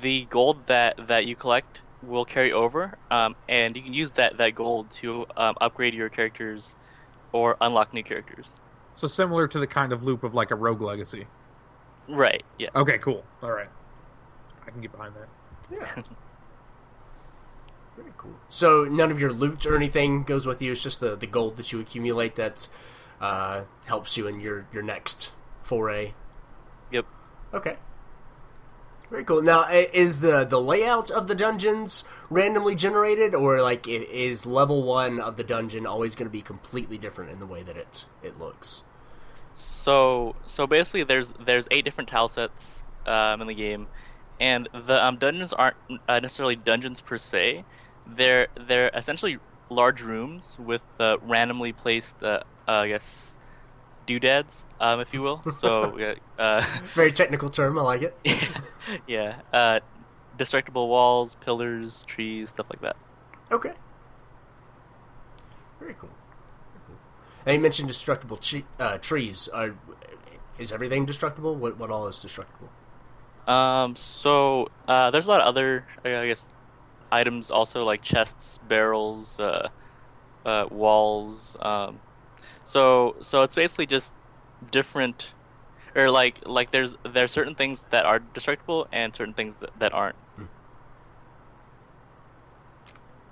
the 0.00 0.24
gold 0.26 0.66
that, 0.68 0.96
that 1.08 1.26
you 1.26 1.36
collect 1.36 1.82
will 2.02 2.24
carry 2.24 2.52
over, 2.52 2.96
um, 3.10 3.34
and 3.48 3.76
you 3.76 3.82
can 3.82 3.92
use 3.92 4.12
that, 4.12 4.38
that 4.38 4.54
gold 4.54 4.90
to 4.92 5.26
um, 5.36 5.54
upgrade 5.60 5.94
your 5.94 6.08
characters 6.08 6.74
or 7.32 7.56
unlock 7.60 7.92
new 7.92 8.02
characters. 8.02 8.52
So 8.94 9.06
similar 9.06 9.48
to 9.48 9.58
the 9.58 9.66
kind 9.66 9.92
of 9.92 10.02
loop 10.04 10.22
of 10.22 10.34
like 10.34 10.50
a 10.50 10.54
rogue 10.54 10.82
legacy. 10.82 11.26
Right. 12.08 12.42
Yeah. 12.58 12.68
Okay, 12.76 12.98
cool. 12.98 13.24
All 13.42 13.50
right. 13.52 13.68
I 14.66 14.70
can 14.70 14.80
get 14.80 14.92
behind 14.92 15.14
that. 15.14 15.28
yeah? 15.70 16.02
Very 17.96 18.12
cool. 18.16 18.34
So 18.48 18.84
none 18.84 19.10
of 19.10 19.20
your 19.20 19.32
loot 19.32 19.66
or 19.66 19.76
anything 19.76 20.22
goes 20.22 20.46
with 20.46 20.62
you. 20.62 20.72
It's 20.72 20.82
just 20.82 21.00
the, 21.00 21.16
the 21.16 21.26
gold 21.26 21.56
that 21.56 21.72
you 21.72 21.80
accumulate 21.80 22.36
that 22.36 22.68
uh, 23.20 23.62
helps 23.86 24.16
you 24.16 24.26
in 24.26 24.40
your, 24.40 24.66
your 24.72 24.82
next 24.82 25.32
foray. 25.62 26.14
Yep. 26.90 27.06
Okay. 27.54 27.76
Very 29.12 29.24
cool. 29.24 29.42
Now, 29.42 29.68
is 29.68 30.20
the 30.20 30.44
the 30.44 30.58
layout 30.58 31.10
of 31.10 31.26
the 31.26 31.34
dungeons 31.34 32.02
randomly 32.30 32.74
generated, 32.74 33.34
or 33.34 33.60
like 33.60 33.86
is 33.86 34.46
level 34.46 34.84
one 34.84 35.20
of 35.20 35.36
the 35.36 35.44
dungeon 35.44 35.86
always 35.86 36.14
going 36.14 36.26
to 36.26 36.32
be 36.32 36.40
completely 36.40 36.96
different 36.96 37.30
in 37.30 37.38
the 37.38 37.44
way 37.44 37.62
that 37.62 37.76
it 37.76 38.06
it 38.22 38.38
looks? 38.38 38.84
So 39.54 40.34
so 40.46 40.66
basically, 40.66 41.02
there's 41.02 41.34
there's 41.44 41.68
eight 41.70 41.84
different 41.84 42.08
tile 42.08 42.28
sets 42.28 42.82
um, 43.04 43.42
in 43.42 43.48
the 43.48 43.54
game, 43.54 43.86
and 44.40 44.66
the 44.72 45.04
um, 45.04 45.18
dungeons 45.18 45.52
aren't 45.52 45.76
uh, 46.08 46.18
necessarily 46.20 46.56
dungeons 46.56 47.02
per 47.02 47.18
se. 47.18 47.66
They're 48.06 48.48
they're 48.66 48.90
essentially 48.94 49.38
large 49.70 50.02
rooms 50.02 50.56
with 50.58 50.82
uh, 51.00 51.16
randomly 51.22 51.72
placed, 51.72 52.22
uh, 52.22 52.40
uh, 52.68 52.72
I 52.72 52.88
guess, 52.88 53.34
doodads, 54.06 54.64
um, 54.80 55.00
if 55.00 55.12
you 55.14 55.22
will. 55.22 55.42
So 55.52 55.98
uh, 56.38 56.64
Very 56.94 57.12
technical 57.12 57.50
term. 57.50 57.78
I 57.78 57.82
like 57.82 58.02
it. 58.02 58.16
yeah, 59.06 59.40
uh, 59.52 59.80
destructible 60.36 60.88
walls, 60.88 61.36
pillars, 61.36 62.04
trees, 62.04 62.50
stuff 62.50 62.66
like 62.70 62.80
that. 62.82 62.96
Okay. 63.50 63.72
Very 65.80 65.94
cool. 65.94 66.10
Very 66.72 66.84
cool. 66.86 66.96
And 67.46 67.54
you 67.54 67.60
mentioned 67.60 67.88
destructible 67.88 68.36
che- 68.36 68.64
uh, 68.78 68.98
trees. 68.98 69.48
Are, 69.48 69.74
is 70.58 70.72
everything 70.72 71.06
destructible? 71.06 71.54
What 71.54 71.78
what 71.78 71.90
all 71.90 72.06
is 72.06 72.18
destructible? 72.18 72.68
Um, 73.46 73.96
so 73.96 74.68
uh, 74.86 75.10
there's 75.10 75.26
a 75.26 75.28
lot 75.28 75.40
of 75.40 75.48
other, 75.48 75.84
I 76.04 76.28
guess, 76.28 76.46
items 77.12 77.50
also 77.50 77.84
like 77.84 78.02
chests, 78.02 78.58
barrels, 78.62 79.38
uh, 79.38 79.68
uh, 80.44 80.66
walls. 80.70 81.56
Um, 81.60 82.00
so 82.64 83.16
so 83.22 83.42
it's 83.42 83.54
basically 83.54 83.86
just 83.86 84.14
different, 84.70 85.34
or 85.94 86.10
like 86.10 86.40
like 86.46 86.70
there's 86.70 86.96
there 87.12 87.24
are 87.24 87.28
certain 87.28 87.54
things 87.54 87.86
that 87.90 88.06
are 88.06 88.18
destructible 88.18 88.86
and 88.92 89.14
certain 89.14 89.34
things 89.34 89.56
that, 89.58 89.70
that 89.78 89.94
aren't. 89.94 90.16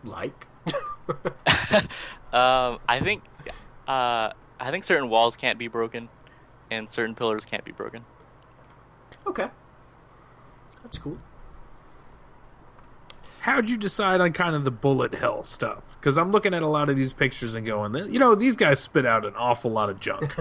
Like. 0.05 0.47
um, 2.33 2.79
I 2.89 3.01
think 3.03 3.25
uh, 3.89 4.31
I 4.61 4.71
think 4.71 4.85
certain 4.85 5.09
walls 5.09 5.37
can't 5.37 5.59
be 5.59 5.69
broken, 5.69 6.09
and 6.71 6.89
certain 6.89 7.15
pillars 7.15 7.45
can't 7.45 7.65
be 7.65 7.73
broken. 7.73 8.05
okay. 9.27 9.49
That's 10.83 10.99
cool. 10.99 11.19
How'd 13.41 13.71
you 13.71 13.77
decide 13.77 14.21
on 14.21 14.33
kind 14.33 14.55
of 14.55 14.65
the 14.65 14.71
bullet 14.71 15.15
hell 15.15 15.43
stuff? 15.43 15.83
Because 15.99 16.19
I'm 16.19 16.31
looking 16.31 16.55
at 16.55 16.63
a 16.63 16.67
lot 16.67 16.91
of 16.91 16.97
these 16.97 17.13
pictures 17.13 17.55
and 17.55 17.67
going, 17.67 17.95
you 18.13 18.19
know, 18.19 18.35
these 18.35 18.55
guys 18.57 18.81
spit 18.81 19.07
out 19.07 19.25
an 19.25 19.35
awful 19.35 19.71
lot 19.71 19.89
of 19.91 19.99
junk. 20.01 20.35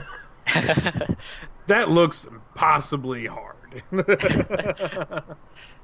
that 1.67 1.89
looks 1.89 2.27
possibly 2.55 3.27
hard. 3.27 3.55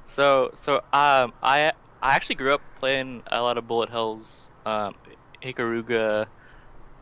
So 0.06 0.50
so 0.54 0.76
um 0.92 1.32
I 1.42 1.72
I 2.02 2.14
actually 2.14 2.36
grew 2.36 2.54
up 2.54 2.62
playing 2.78 3.22
a 3.26 3.42
lot 3.42 3.58
of 3.58 3.66
bullet 3.66 3.88
hells, 3.88 4.50
um, 4.64 4.94
Ikaruga, 5.42 6.26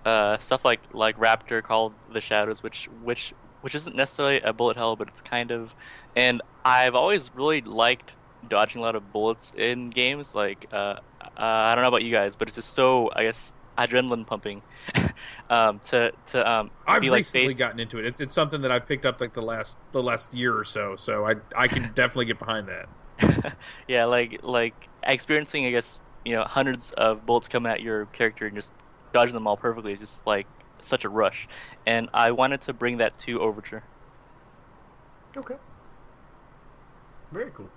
uh, 0.05 0.39
stuff 0.39 0.65
like 0.65 0.81
like 0.93 1.19
Raptor, 1.19 1.63
Call 1.63 1.87
of 1.87 1.95
the 2.13 2.21
Shadows, 2.21 2.63
which 2.63 2.89
which 3.03 3.35
which 3.61 3.75
isn't 3.75 3.95
necessarily 3.97 4.41
a 4.41 4.53
bullet 4.53 4.77
hell, 4.77 4.97
but 4.97 5.09
it's 5.09 5.23
kind 5.23 5.51
of. 5.51 5.75
And 6.17 6.43
I've 6.65 6.95
always 6.95 7.31
really 7.35 7.61
liked 7.61 8.15
dodging 8.49 8.81
a 8.81 8.85
lot 8.85 8.97
of 8.97 9.13
bullets 9.13 9.53
in 9.57 9.91
games. 9.91 10.35
Like 10.35 10.67
uh, 10.73 10.77
uh, 10.77 10.99
I 11.37 11.75
don't 11.75 11.83
know 11.83 11.89
about 11.89 12.03
you 12.03 12.13
guys, 12.13 12.37
but 12.37 12.49
it's 12.49 12.57
just 12.57 12.75
so 12.75 13.11
I 13.15 13.25
guess 13.25 13.53
adrenaline 13.77 14.27
pumping 14.27 14.63
um, 15.51 15.81
to 15.85 16.13
to 16.29 16.51
um, 16.51 16.71
I've 16.87 17.03
be 17.03 17.11
like 17.11 17.19
recently 17.19 17.49
face- 17.49 17.59
gotten 17.59 17.81
into 17.81 17.99
it. 17.99 18.07
It's 18.07 18.21
it's 18.21 18.35
something 18.35 18.63
that 18.63 18.71
I've 18.73 18.87
picked 18.87 19.07
up 19.07 19.21
like 19.21 19.35
the 19.35 19.43
last 19.43 19.77
the 19.93 20.03
last 20.03 20.33
year 20.35 20.57
or 20.57 20.65
so. 20.65 20.97
So 20.97 21.27
I 21.27 21.35
I 21.57 21.69
can 21.69 21.83
definitely 21.95 22.27
get 22.27 22.39
behind 22.39 22.69
that. 22.69 23.57
yeah, 23.89 24.05
like 24.05 24.41
like 24.43 24.75
experiencing, 25.03 25.67
I 25.67 25.71
guess 25.71 25.99
you 26.25 26.35
know, 26.35 26.45
hundreds 26.45 26.91
of 26.93 27.27
bullets 27.27 27.49
coming 27.49 27.71
at 27.71 27.83
your 27.83 28.07
character 28.07 28.47
and 28.47 28.57
just 28.57 28.71
dodging 29.13 29.35
them 29.35 29.47
all 29.47 29.57
perfectly 29.57 29.93
is 29.93 30.01
just 30.01 30.27
like 30.27 30.47
such 30.81 31.05
a 31.05 31.09
rush. 31.09 31.49
And 31.87 32.09
I 32.15 32.31
wanted 32.33 32.63
to 32.63 32.73
bring 32.73 32.99
that 32.99 33.17
to 33.19 33.41
Overture. 33.41 33.83
Okay. 35.37 35.57
Very 37.33 37.51
cool. 37.51 37.69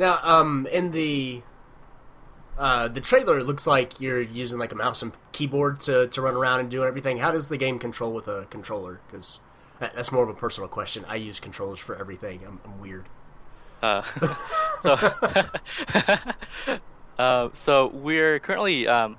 Now, 0.00 0.18
um, 0.22 0.66
in 0.72 0.92
the 0.92 1.42
uh, 2.56 2.88
the 2.88 3.02
trailer, 3.02 3.36
it 3.36 3.44
looks 3.44 3.66
like 3.66 4.00
you're 4.00 4.22
using 4.22 4.58
like 4.58 4.72
a 4.72 4.74
mouse 4.74 5.02
and 5.02 5.12
keyboard 5.32 5.80
to, 5.80 6.06
to 6.08 6.22
run 6.22 6.34
around 6.34 6.60
and 6.60 6.70
do 6.70 6.84
everything. 6.84 7.18
How 7.18 7.32
does 7.32 7.50
the 7.50 7.58
game 7.58 7.78
control 7.78 8.10
with 8.10 8.26
a 8.26 8.46
controller? 8.48 9.00
Because 9.06 9.40
that's 9.78 10.10
more 10.10 10.22
of 10.22 10.30
a 10.30 10.34
personal 10.34 10.68
question. 10.68 11.04
I 11.06 11.16
use 11.16 11.38
controllers 11.38 11.80
for 11.80 11.94
everything. 11.96 12.40
I'm, 12.46 12.60
I'm 12.64 12.80
weird. 12.80 13.10
Uh, 13.82 14.02
so, 14.80 14.96
uh, 17.18 17.50
so 17.52 17.88
we're 17.88 18.38
currently 18.40 18.88
um, 18.88 19.18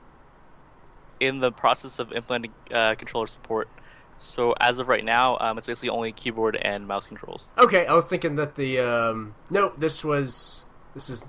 in 1.19 1.41
the 1.41 1.51
process 1.51 1.99
of 1.99 2.11
implementing 2.11 2.53
uh, 2.73 2.95
controller 2.95 3.27
support. 3.27 3.69
So 4.17 4.55
as 4.59 4.79
of 4.79 4.87
right 4.87 5.05
now, 5.05 5.37
um, 5.39 5.59
it's 5.59 5.67
basically 5.67 5.89
only 5.89 6.11
keyboard 6.11 6.55
and 6.55 6.87
mouse 6.87 7.05
controls. 7.05 7.51
Okay, 7.59 7.85
I 7.85 7.93
was 7.93 8.07
thinking 8.07 8.37
that 8.37 8.55
the 8.55 8.79
um, 8.79 9.35
no, 9.51 9.73
this 9.77 10.03
was 10.03 10.65
this 10.93 11.09
is 11.09 11.25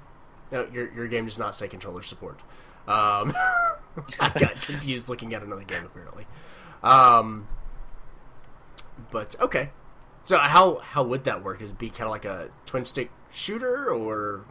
no, 0.50 0.66
your 0.73 0.92
your 0.92 1.09
game 1.09 1.25
does 1.26 1.38
not 1.38 1.57
say 1.57 1.69
controller 1.69 2.02
support. 2.02 2.40
Um, 2.87 3.33
I 4.21 4.28
got 4.38 4.61
confused 4.62 5.09
looking 5.09 5.35
at 5.35 5.42
another 5.42 5.62
game 5.64 5.85
apparently. 5.85 6.26
Um, 6.83 7.47
but 9.11 9.37
okay, 9.40 9.71
so 10.25 10.38
how 10.38 10.78
how 10.78 11.02
would 11.02 11.25
that 11.25 11.42
work? 11.45 11.61
Is 11.62 11.71
it 11.71 11.78
be 11.78 11.90
kind 11.90 12.02
of 12.04 12.11
like 12.11 12.25
a 12.25 12.50
twin 12.66 12.85
stick 12.85 13.11
shooter 13.31 13.90
or 13.90 14.45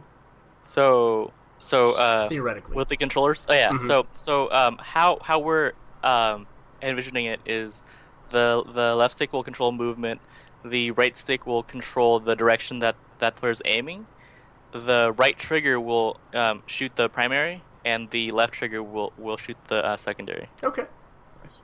So 0.60 1.32
so 1.58 1.96
uh, 1.96 2.28
theoretically? 2.28 2.76
with 2.76 2.88
the 2.88 2.96
controllers. 2.96 3.46
Oh 3.48 3.54
yeah. 3.54 3.70
Mhm. 3.70 3.86
So 3.86 4.06
so 4.12 4.50
um, 4.52 4.78
how 4.80 5.18
how 5.22 5.38
we're 5.38 5.72
um, 6.02 6.46
envisioning 6.80 7.26
it 7.26 7.40
is 7.46 7.84
the 8.30 8.64
the 8.72 8.94
left 8.94 9.14
stick 9.14 9.32
will 9.32 9.44
control 9.44 9.72
movement, 9.72 10.20
the 10.64 10.90
right 10.92 11.16
stick 11.16 11.46
will 11.46 11.62
control 11.62 12.18
the 12.18 12.34
direction 12.34 12.78
that 12.80 12.96
that 13.18 13.36
player's 13.36 13.62
aiming, 13.64 14.06
the 14.72 15.12
right 15.16 15.38
trigger 15.38 15.78
will 15.78 16.18
um, 16.34 16.62
shoot 16.66 16.94
the 16.96 17.08
primary, 17.08 17.62
and 17.84 18.10
the 18.10 18.30
left 18.32 18.54
trigger 18.54 18.82
will 18.82 19.12
will 19.18 19.36
shoot 19.36 19.56
the 19.68 19.84
uh, 19.84 19.96
secondary. 19.96 20.48
okay, 20.64 20.86
Nice. 21.42 21.60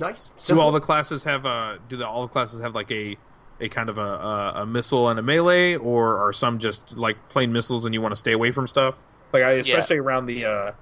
nice. 0.00 0.30
Do 0.46 0.60
all 0.60 0.72
the 0.72 0.80
classes 0.80 1.24
have 1.24 1.46
uh 1.46 1.78
do 1.88 1.96
the, 1.96 2.06
all 2.06 2.22
the 2.22 2.32
classes 2.32 2.60
have 2.60 2.74
like 2.74 2.90
a 2.90 3.16
a 3.60 3.68
kind 3.68 3.88
of 3.88 3.98
a, 3.98 4.00
a 4.00 4.52
a 4.62 4.66
missile 4.66 5.08
and 5.08 5.18
a 5.18 5.22
melee, 5.22 5.76
or 5.76 6.18
are 6.18 6.32
some 6.32 6.58
just 6.58 6.96
like 6.96 7.16
plain 7.28 7.52
missiles 7.52 7.84
and 7.84 7.94
you 7.94 8.00
want 8.00 8.12
to 8.12 8.16
stay 8.16 8.32
away 8.32 8.50
from 8.52 8.66
stuff? 8.66 9.02
Like 9.32 9.42
I, 9.44 9.52
especially 9.52 9.98
around 9.98 10.26
the 10.26 10.44
uh 10.44 10.72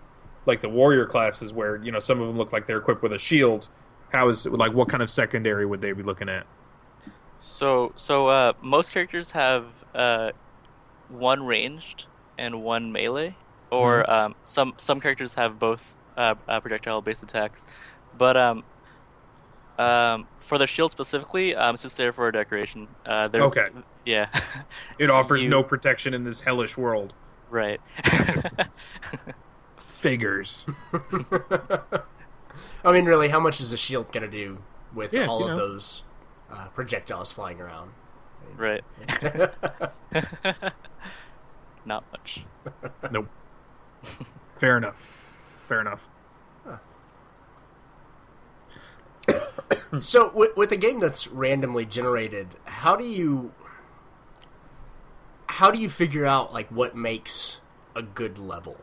like 0.47 0.61
the 0.63 0.69
warrior 0.69 1.07
classes 1.07 1.53
where 1.53 1.77
you 1.77 1.93
know 1.93 1.99
some 1.99 2.21
of 2.21 2.27
them 2.27 2.37
look 2.39 2.53
like 2.53 2.67
they're 2.67 2.79
equipped 2.79 3.03
with 3.03 3.13
a 3.13 3.19
shield. 3.19 3.69
How 4.11 4.29
is 4.29 4.45
like 4.47 4.73
what 4.73 4.89
kind 4.89 5.03
of 5.03 5.11
secondary 5.11 5.67
would 5.67 5.81
they 5.81 5.93
be 5.93 6.03
looking 6.03 6.29
at? 6.29 6.47
So 7.39 7.93
so 7.97 8.29
uh, 8.29 8.53
most 8.61 8.93
characters 8.93 9.31
have 9.31 9.67
uh, 9.95 10.33
one 11.11 11.45
ranged 11.45 12.07
and 12.39 12.63
one 12.63 12.93
melee, 12.93 13.35
or 13.71 14.09
um, 14.11 14.35
some 14.45 14.75
some 14.79 15.01
characters 15.01 15.35
have 15.35 15.59
both 15.59 15.83
uh, 16.17 16.35
uh, 16.49 16.61
projectile 16.61 17.01
based 17.03 17.23
attacks, 17.23 17.65
but 18.17 18.37
um, 18.37 18.65
um, 19.79 20.27
for 20.41 20.59
the 20.59 20.67
shield 20.67 20.91
specifically, 20.91 21.55
um, 21.55 21.75
it's 21.75 21.83
just 21.83 21.97
there 21.97 22.13
for 22.13 22.31
decoration. 22.33 22.87
Uh, 23.07 23.29
there's, 23.29 23.45
Okay. 23.45 23.69
Yeah. 24.07 24.29
It 24.99 25.11
offers 25.11 25.43
You- 25.45 25.51
no 25.51 25.63
protection 25.63 26.15
in 26.15 26.25
this 26.25 26.41
hellish 26.43 26.77
world. 26.77 27.13
right. 27.51 27.81
Figures. 29.79 30.67
I 32.85 32.93
mean, 32.93 33.05
really, 33.05 33.29
how 33.29 33.39
much 33.41 33.61
is 33.61 33.71
the 33.71 33.77
shield 33.77 34.11
gonna 34.13 34.29
do 34.29 34.59
with 34.95 35.13
Yeah, 35.13 35.27
all 35.27 35.43
of 35.45 35.51
know. 35.51 35.57
those 35.57 36.05
uh, 36.51 36.69
projectiles 36.69 37.31
flying 37.33 37.61
around? 37.61 37.91
right. 38.57 38.83
Not 41.85 42.05
much. 42.13 42.45
Nope. 43.11 43.29
Fair 44.59 44.77
enough. 44.77 45.07
Fair 45.67 45.81
enough. 45.81 46.09
So, 49.99 50.31
with, 50.33 50.57
with 50.57 50.73
a 50.73 50.77
game 50.77 51.01
that's 51.01 51.27
randomly 51.27 51.85
generated, 51.85 52.49
how 52.65 52.95
do 52.95 53.05
you 53.05 53.53
how 55.47 55.71
do 55.71 55.79
you 55.79 55.91
figure 55.91 56.25
out 56.25 56.53
like 56.53 56.69
what 56.69 56.95
makes 56.95 57.59
a 57.97 58.03
good 58.03 58.39
level? 58.39 58.77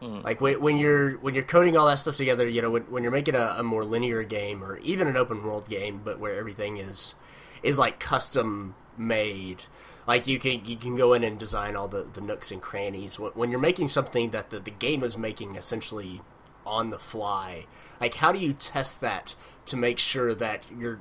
Hmm. 0.00 0.20
Like 0.20 0.40
when, 0.40 0.60
when 0.60 0.76
you're 0.78 1.18
when 1.18 1.34
you're 1.34 1.42
coding 1.42 1.76
all 1.76 1.86
that 1.86 1.98
stuff 1.98 2.16
together, 2.16 2.48
you 2.48 2.62
know, 2.62 2.70
when, 2.70 2.82
when 2.82 3.02
you're 3.02 3.12
making 3.12 3.34
a, 3.34 3.56
a 3.58 3.62
more 3.64 3.84
linear 3.84 4.22
game 4.22 4.62
or 4.62 4.78
even 4.78 5.08
an 5.08 5.16
open 5.16 5.42
world 5.42 5.68
game, 5.68 6.00
but 6.04 6.20
where 6.20 6.36
everything 6.36 6.76
is 6.76 7.16
is 7.64 7.76
like 7.76 7.98
custom 7.98 8.76
made. 8.98 9.64
Like 10.06 10.26
you 10.26 10.38
can 10.38 10.64
you 10.64 10.76
can 10.76 10.96
go 10.96 11.12
in 11.12 11.24
and 11.24 11.38
design 11.38 11.76
all 11.76 11.88
the, 11.88 12.02
the 12.02 12.20
nooks 12.20 12.50
and 12.50 12.60
crannies. 12.62 13.18
When, 13.18 13.50
you're 13.50 13.60
making 13.60 13.88
something 13.88 14.30
that 14.30 14.50
the, 14.50 14.58
the 14.60 14.70
game 14.70 15.02
is 15.02 15.18
making 15.18 15.56
essentially 15.56 16.22
on 16.64 16.90
the 16.90 16.98
fly, 16.98 17.66
like 18.00 18.14
how 18.14 18.32
do 18.32 18.38
you 18.38 18.52
test 18.52 19.00
that 19.00 19.34
to 19.66 19.76
make 19.76 19.98
sure 19.98 20.34
that 20.34 20.62
your 20.76 21.00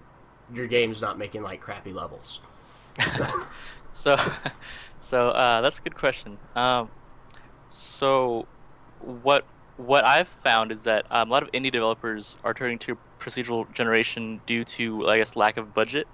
your 0.54 0.68
game's 0.68 1.02
not 1.02 1.18
making 1.18 1.42
like 1.42 1.62
crappy 1.62 1.94
levels? 1.94 2.42
So, 3.98 4.16
so 5.02 5.30
uh, 5.30 5.62
that's 5.62 5.80
a 5.80 5.82
good 5.82 5.96
question. 5.96 6.38
Um, 6.56 6.90
so, 7.70 8.46
what 9.02 9.44
what 9.78 10.06
I've 10.06 10.28
found 10.28 10.72
is 10.72 10.84
that 10.84 11.06
um, 11.12 11.30
a 11.30 11.32
lot 11.32 11.44
of 11.44 11.52
indie 11.52 11.72
developers 11.72 12.38
are 12.44 12.54
turning 12.54 12.80
to 12.80 12.98
procedural 13.20 13.72
generation 13.74 14.42
due 14.46 14.64
to, 14.64 15.08
I 15.08 15.18
guess, 15.18 15.36
lack 15.36 15.58
of 15.58 15.74
budget. 15.74 16.08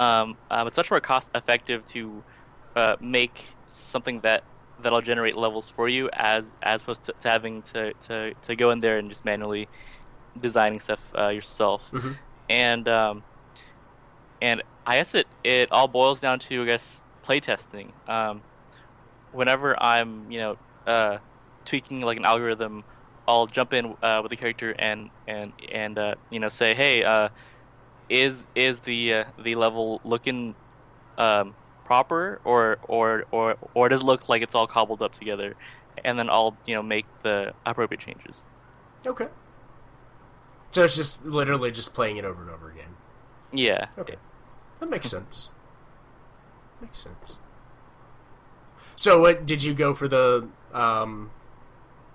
Um, 0.00 0.36
um, 0.50 0.66
it's 0.68 0.78
much 0.78 0.90
more 0.90 1.00
cost 1.00 1.30
effective 1.34 1.86
to 1.86 2.24
uh, 2.76 2.96
make 3.00 3.56
something 3.68 4.20
that 4.22 4.44
that'll 4.78 5.02
generate 5.02 5.36
levels 5.36 5.70
for 5.70 5.88
you 5.88 6.10
as 6.12 6.54
as 6.62 6.82
opposed 6.82 7.06
to, 7.06 7.14
to 7.20 7.28
having 7.28 7.62
to, 7.64 7.94
to, 7.94 8.34
to 8.42 8.56
go 8.56 8.72
in 8.72 8.80
there 8.80 8.98
and 8.98 9.10
just 9.10 9.24
manually 9.24 9.70
designing 10.38 10.80
stuff 10.80 11.00
uh, 11.18 11.28
yourself. 11.28 11.84
Mhm. 11.92 12.18
And 12.48 12.88
um, 12.88 13.24
and 14.40 14.62
I 14.86 14.98
guess 14.98 15.14
it, 15.14 15.28
it 15.44 15.72
all 15.72 15.88
boils 15.88 16.20
down 16.20 16.40
to 16.40 16.62
I 16.62 16.66
guess 16.66 17.02
playtesting. 17.24 17.94
Um, 18.08 18.44
whenever 19.30 19.80
I'm 19.80 20.30
you 20.30 20.38
know 20.40 20.56
uh, 20.86 21.18
tweaking 21.66 22.00
like 22.02 22.18
an 22.18 22.24
algorithm, 22.24 22.84
I'll 23.26 23.46
jump 23.46 23.74
in 23.74 23.94
uh, 24.02 24.20
with 24.22 24.32
a 24.32 24.36
character 24.36 24.74
and 24.78 25.10
and 25.26 25.54
and 25.72 25.98
uh, 25.98 26.14
you 26.30 26.40
know 26.40 26.48
say, 26.48 26.74
hey, 26.74 27.04
uh, 27.04 27.30
is 28.10 28.44
is 28.54 28.80
the 28.80 29.14
uh, 29.14 29.24
the 29.42 29.54
level 29.54 30.00
looking 30.04 30.54
um, 31.16 31.54
proper 31.84 32.40
or 32.44 32.78
or 32.88 33.24
or 33.30 33.56
or 33.74 33.88
does 33.88 34.02
it 34.02 34.04
look 34.04 34.28
like 34.28 34.42
it's 34.42 34.54
all 34.54 34.66
cobbled 34.66 35.00
up 35.00 35.14
together? 35.14 35.54
And 36.04 36.18
then 36.18 36.28
I'll 36.28 36.56
you 36.66 36.74
know 36.74 36.82
make 36.82 37.06
the 37.22 37.54
appropriate 37.64 38.00
changes. 38.00 38.42
Okay. 39.06 39.28
So 40.72 40.84
it's 40.84 40.94
just 40.94 41.24
literally 41.24 41.70
just 41.70 41.94
playing 41.94 42.16
it 42.16 42.24
over 42.24 42.42
and 42.42 42.50
over 42.50 42.70
again. 42.70 42.96
Yeah. 43.52 43.86
Okay. 43.98 44.16
That 44.80 44.90
makes 44.90 45.08
sense. 45.08 45.48
Makes 46.80 46.98
sense. 46.98 47.38
So, 48.96 49.20
what 49.20 49.46
did 49.46 49.62
you 49.62 49.74
go 49.74 49.94
for 49.94 50.08
the 50.08 50.48
um, 50.72 51.30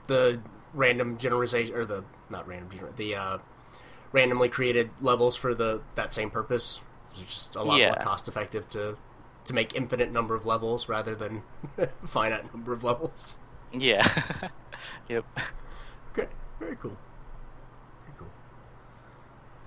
the 0.08 0.40
random 0.74 1.18
generalization 1.18 1.76
or 1.76 1.86
the 1.86 2.04
not 2.30 2.48
random 2.48 2.70
the 2.96 3.16
uh, 3.16 3.38
randomly 4.16 4.48
created 4.48 4.90
levels 5.02 5.36
for 5.36 5.54
the 5.54 5.82
that 5.96 6.14
same 6.14 6.32
purpose? 6.32 6.82
It's 7.08 7.20
just 7.20 7.56
a 7.56 7.64
lot 7.64 7.80
more 7.80 7.96
cost 7.96 8.28
effective 8.28 8.68
to 8.70 8.98
to 9.44 9.54
make 9.54 9.76
infinite 9.76 10.12
number 10.12 10.34
of 10.34 10.46
levels 10.46 10.90
rather 10.90 11.14
than 11.14 11.44
finite 12.06 12.52
number 12.54 12.74
of 12.74 12.84
levels. 12.84 13.38
Yeah. 13.72 14.08
yep. 15.10 15.26
Okay, 16.18 16.28
very 16.60 16.76
cool. 16.78 16.98
Very 18.06 18.18
cool. 18.18 18.28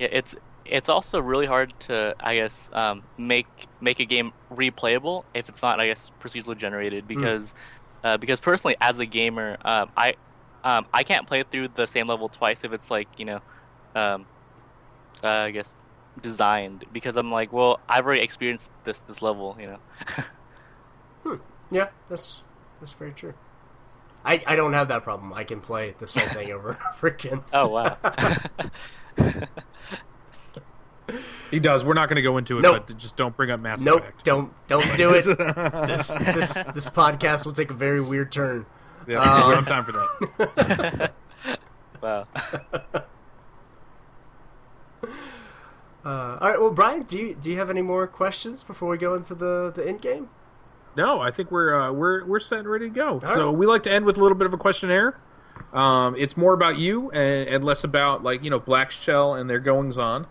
Yeah, 0.01 0.09
it's 0.11 0.35
it's 0.65 0.89
also 0.89 1.21
really 1.21 1.47
hard 1.47 1.73
to 1.81 2.17
I 2.19 2.37
guess 2.37 2.71
um, 2.73 3.03
make 3.19 3.47
make 3.81 4.01
a 4.01 4.05
game 4.07 4.33
replayable 4.51 5.25
if 5.35 5.49
it's 5.49 5.63
not 5.63 5.79
I 5.79 5.89
guess 5.89 6.11
procedurally 6.21 6.57
generated 6.57 7.07
because 7.07 7.55
uh, 8.03 8.17
because 8.17 8.41
personally 8.41 8.77
as 8.81 8.99
a 8.99 9.07
gamer 9.07 9.59
um, 9.65 9.91
I 9.97 10.15
um, 10.65 10.87
I 10.93 11.03
can't 11.05 11.27
play 11.27 11.45
through 11.45 11.69
the 11.69 11.87
same 11.87 12.09
level 12.09 12.29
twice 12.29 12.65
if 12.65 12.73
it's 12.73 12.91
like 12.91 13.09
you 13.19 13.27
know 13.27 13.41
um, 13.95 14.27
uh, 15.23 15.29
I 15.29 15.51
guess 15.51 15.77
designed 16.21 16.85
because 16.93 17.17
I'm 17.17 17.31
like 17.31 17.53
well 17.53 17.79
I've 17.89 18.05
already 18.05 18.23
experienced 18.23 18.71
this 18.85 19.01
this 19.01 19.23
level 19.23 19.57
you 19.61 19.67
know 19.69 19.79
hmm. 21.23 21.35
Yeah, 21.71 21.89
that's 22.09 22.43
that's 22.81 22.93
very 22.95 23.13
true. 23.13 23.35
I, 24.25 24.43
I 24.47 24.57
don't 24.57 24.73
have 24.73 24.89
that 24.89 25.05
problem. 25.05 25.33
I 25.33 25.45
can 25.45 25.61
play 25.61 25.95
the 25.99 26.09
same 26.09 26.29
thing 26.31 26.51
over 26.51 26.71
and 26.71 26.79
over 26.95 27.07
again. 27.07 27.43
oh 27.53 27.69
wow 27.69 27.97
He 31.51 31.59
does. 31.59 31.85
We're 31.87 31.95
not 31.95 32.11
going 32.11 32.17
to 32.17 32.23
go 32.23 32.37
into 32.37 32.59
it, 32.59 32.63
Nope. 32.63 32.85
but 32.87 32.99
just 32.99 33.17
don't 33.17 33.35
bring 33.35 33.51
up 33.51 33.61
Mass 33.61 33.81
Nope, 33.81 34.01
Effect. 34.03 34.25
don't 34.25 34.53
don't 34.69 34.97
do 34.99 35.15
it. 35.15 35.25
this 35.25 36.09
this 36.09 36.53
this 36.75 36.91
podcast 36.91 37.47
will 37.47 37.55
take 37.55 37.71
a 37.71 37.75
very 37.75 38.01
weird 38.03 38.31
turn. 38.31 38.67
Yeah, 39.07 39.21
Um, 39.23 39.49
we 39.49 39.55
don't 39.55 39.67
have 39.67 39.69
time 39.69 39.85
for 39.87 39.93
that. 40.83 41.13
wow 42.03 43.05
Uh, 46.09 46.39
all 46.41 46.49
right, 46.49 46.59
well, 46.59 46.71
Brian, 46.71 47.03
do 47.03 47.19
you 47.19 47.35
do 47.35 47.51
you 47.51 47.59
have 47.59 47.69
any 47.69 47.83
more 47.83 48.07
questions 48.07 48.63
before 48.63 48.89
we 48.89 48.97
go 48.97 49.15
into 49.15 49.35
the 49.35 49.71
the 49.75 49.87
end 49.87 50.01
game? 50.01 50.31
No, 50.97 51.21
I 51.21 51.31
think 51.31 51.51
we're 51.51 51.79
uh, 51.79 51.93
we're 51.93 52.25
we're 52.25 52.41
set 52.41 52.61
and 52.61 52.69
ready 52.69 52.89
to 52.89 52.95
go. 52.95 53.21
All 53.23 53.35
so 53.35 53.51
right. 53.51 53.59
we 53.59 53.67
like 53.67 53.83
to 53.83 53.93
end 53.93 54.07
with 54.07 54.17
a 54.17 54.23
little 54.23 54.39
bit 54.39 54.47
of 54.47 54.55
a 54.55 54.57
questionnaire. 54.57 55.21
Um, 55.71 56.17
it's 56.17 56.35
more 56.35 56.55
about 56.55 56.79
you 56.79 57.11
and, 57.11 57.47
and 57.49 57.63
less 57.63 57.85
about 57.85 58.23
like 58.23 58.43
you 58.43 58.49
know 58.49 58.59
Black 58.59 58.91
Shell 58.91 59.35
and 59.35 59.51
their 59.51 59.59
goings 59.59 59.99
on. 59.99 60.27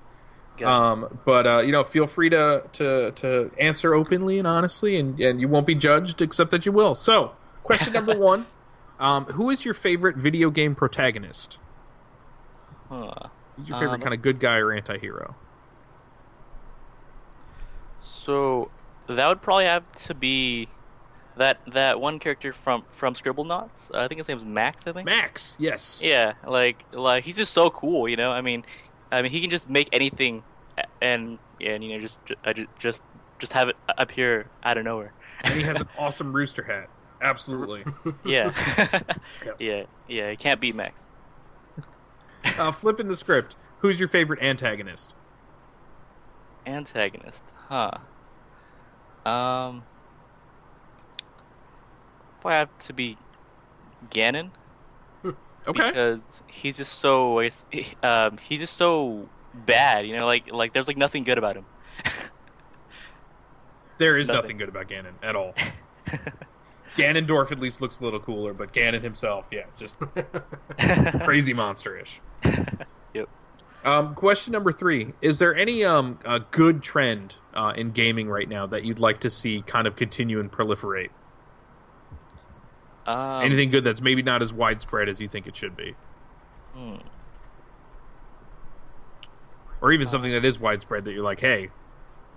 Gotcha. 0.57 0.71
Um, 0.71 1.19
but 1.25 1.45
uh, 1.45 1.59
you 1.59 1.71
know, 1.71 1.83
feel 1.83 2.07
free 2.07 2.31
to, 2.31 2.63
to 2.73 3.11
to 3.11 3.51
answer 3.59 3.93
openly 3.93 4.39
and 4.39 4.47
honestly, 4.47 4.97
and, 4.97 5.19
and 5.19 5.39
you 5.39 5.47
won't 5.47 5.67
be 5.67 5.75
judged, 5.75 6.23
except 6.23 6.49
that 6.49 6.65
you 6.65 6.71
will. 6.71 6.95
So, 6.95 7.33
question 7.61 7.93
number 7.93 8.17
one: 8.19 8.47
um, 8.99 9.25
Who 9.25 9.51
is 9.51 9.63
your 9.63 9.75
favorite 9.75 10.15
video 10.15 10.49
game 10.49 10.73
protagonist? 10.73 11.59
Huh. 12.89 13.13
Who's 13.57 13.69
your 13.69 13.77
favorite 13.77 13.95
Um, 13.95 14.01
kind 14.01 14.13
of 14.15 14.23
good 14.23 14.39
guy 14.39 14.57
or 14.57 14.71
anti-hero? 14.71 15.35
So 17.99 18.69
that 19.07 19.27
would 19.27 19.41
probably 19.41 19.65
have 19.65 19.88
to 20.05 20.13
be 20.13 20.67
that 21.38 21.60
that 21.73 21.99
one 21.99 22.19
character 22.19 22.53
from 22.53 22.83
from 22.93 23.13
Scribblenauts. 23.13 23.93
I 23.93 24.07
think 24.07 24.19
his 24.19 24.27
name's 24.27 24.43
Max. 24.45 24.86
I 24.88 24.93
think. 24.93 25.05
Max, 25.05 25.55
yes. 25.60 26.01
Yeah, 26.03 26.33
like 26.45 26.83
like 26.91 27.23
he's 27.23 27.38
just 27.38 27.53
so 27.53 27.69
cool. 27.69 28.07
You 28.10 28.15
know, 28.17 28.31
I 28.31 28.41
mean, 28.41 28.65
I 29.12 29.21
mean 29.21 29.31
he 29.31 29.41
can 29.41 29.49
just 29.49 29.69
make 29.69 29.89
anything, 29.91 30.43
and 31.01 31.38
and 31.62 31.83
you 31.83 31.93
know 31.95 31.99
just 32.01 32.19
uh, 32.45 32.53
ju- 32.53 32.67
just 32.79 33.01
just 33.39 33.53
have 33.53 33.69
it 33.69 33.75
appear 33.97 34.47
out 34.63 34.77
of 34.77 34.83
nowhere. 34.86 35.13
and 35.41 35.53
he 35.53 35.62
has 35.62 35.79
an 35.81 35.88
awesome 35.97 36.33
rooster 36.33 36.63
hat. 36.63 36.89
Absolutely. 37.21 37.83
Yeah, 38.25 38.51
yeah, 39.60 39.83
yeah. 40.07 40.29
He 40.31 40.38
can't 40.38 40.60
beat 40.60 40.75
Max. 40.75 41.07
Uh, 42.57 42.71
flipping 42.71 43.07
the 43.07 43.15
script. 43.15 43.55
Who's 43.79 43.99
your 43.99 44.10
favorite 44.10 44.41
antagonist? 44.41 45.15
Antagonist, 46.67 47.43
huh? 47.69 47.91
Um, 49.25 49.84
probably 52.41 52.58
have 52.58 52.77
to 52.80 52.93
be 52.93 53.17
Ganon. 54.12 54.51
Okay. 55.25 55.34
because 55.88 56.41
he's 56.47 56.77
just 56.77 56.99
so 56.99 57.41
um, 58.03 58.38
he's 58.38 58.62
just 58.62 58.77
so 58.77 59.27
bad 59.65 60.08
you 60.08 60.15
know 60.15 60.25
like 60.25 60.49
like 60.53 60.71
there's 60.71 60.88
like 60.88 60.95
nothing 60.95 61.25
good 61.25 61.38
about 61.38 61.58
him 61.58 61.65
There 63.97 64.17
is 64.17 64.27
Nothing. 64.27 64.41
nothing 64.41 64.58
good 64.60 64.69
about 64.69 64.88
Ganon 64.88 65.13
at 65.23 65.36
all. 65.36 65.56
Ganondorf 66.95 67.51
at 67.51 67.60
least 67.60 67.82
looks 67.82 67.99
a 67.99 68.03
little 68.03 68.19
cooler, 68.19 68.53
but 68.53 68.71
Ganon 68.71 69.01
himself, 69.01 69.47
yeah, 69.51 69.65
just 69.75 69.97
crazy 71.23 71.53
monsterish. 71.53 72.19
Yep. 73.13 73.27
Um, 73.88 74.15
question 74.15 74.52
number 74.52 74.73
three: 74.73 75.13
Is 75.21 75.39
there 75.39 75.56
any 75.56 75.86
um 75.86 76.19
uh, 76.26 76.39
good 76.52 76.84
trend 76.84 77.36
uh, 77.54 77.71
in 77.73 77.91
gaming 77.91 78.28
right 78.28 78.50
now 78.50 78.67
that 78.67 78.84
you'd 78.84 79.00
like 79.00 79.21
to 79.21 79.30
see 79.30 79.62
kind 79.62 79.88
of 79.88 79.95
continue 79.95 80.41
and 80.41 80.52
proliferate? 80.52 81.10
um, 83.06 83.43
Anything 83.43 83.71
good 83.71 83.86
that's 83.86 84.02
maybe 84.02 84.21
not 84.21 84.41
as 84.41 84.52
widespread 84.52 85.08
as 85.08 85.21
you 85.21 85.30
think 85.30 85.47
it 85.47 85.56
should 85.56 85.78
be, 85.78 85.95
hmm. 86.76 86.97
or 89.80 89.93
even 89.93 90.06
something 90.06 90.34
that 90.34 90.43
is 90.43 90.60
widespread 90.60 91.06
that 91.06 91.13
you're 91.13 91.23
like, 91.23 91.39
hey, 91.39 91.69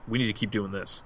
we 0.06 0.18
need 0.18 0.28
to 0.28 0.32
keep 0.32 0.52
doing 0.52 0.70
this. 0.70 1.02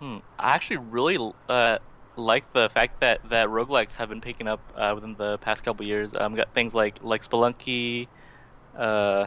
Hmm. 0.00 0.18
I 0.40 0.56
actually 0.56 0.78
really 0.78 1.32
uh, 1.48 1.78
like 2.16 2.52
the 2.52 2.68
fact 2.70 2.98
that 2.98 3.28
that 3.30 3.46
roguelikes 3.46 3.94
have 3.94 4.08
been 4.08 4.20
picking 4.20 4.48
up 4.48 4.60
uh, 4.74 4.90
within 4.92 5.14
the 5.14 5.38
past 5.38 5.62
couple 5.62 5.86
years. 5.86 6.16
Um, 6.16 6.34
got 6.34 6.52
things 6.52 6.74
like 6.74 6.98
like 7.04 7.22
Spelunky, 7.22 8.08
uh, 8.76 9.26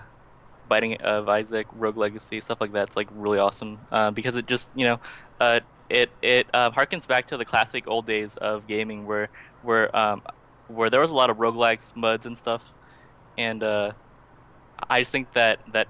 Binding 0.65 0.97
of 1.01 1.29
Isaac, 1.29 1.67
Rogue 1.71 1.97
Legacy, 1.97 2.41
stuff 2.41 2.60
like 2.62 2.73
that. 2.73 2.84
It's 2.89 2.95
like 2.97 3.10
really 3.12 3.39
awesome 3.39 3.88
uh, 3.91 4.12
because 4.12 4.36
it 4.36 4.47
just 4.47 4.71
you 4.73 4.86
know 4.86 4.97
uh, 5.39 5.60
it 5.89 6.12
it 6.21 6.49
uh, 6.53 6.71
harkens 6.71 7.08
back 7.08 7.27
to 7.27 7.38
the 7.38 7.45
classic 7.45 7.86
old 7.88 8.08
days 8.08 8.38
of 8.38 8.67
gaming 8.67 9.05
where 9.05 9.29
where 9.62 9.95
um, 9.95 10.21
where 10.67 10.89
there 10.89 11.01
was 11.01 11.12
a 11.12 11.15
lot 11.15 11.29
of 11.29 11.38
roguelikes, 11.38 11.91
muds, 11.95 12.25
and 12.25 12.38
stuff, 12.38 12.63
and 13.38 13.63
uh, 13.63 13.93
I 14.89 15.01
just 15.01 15.12
think 15.12 15.34
that 15.34 15.60
that 15.73 15.89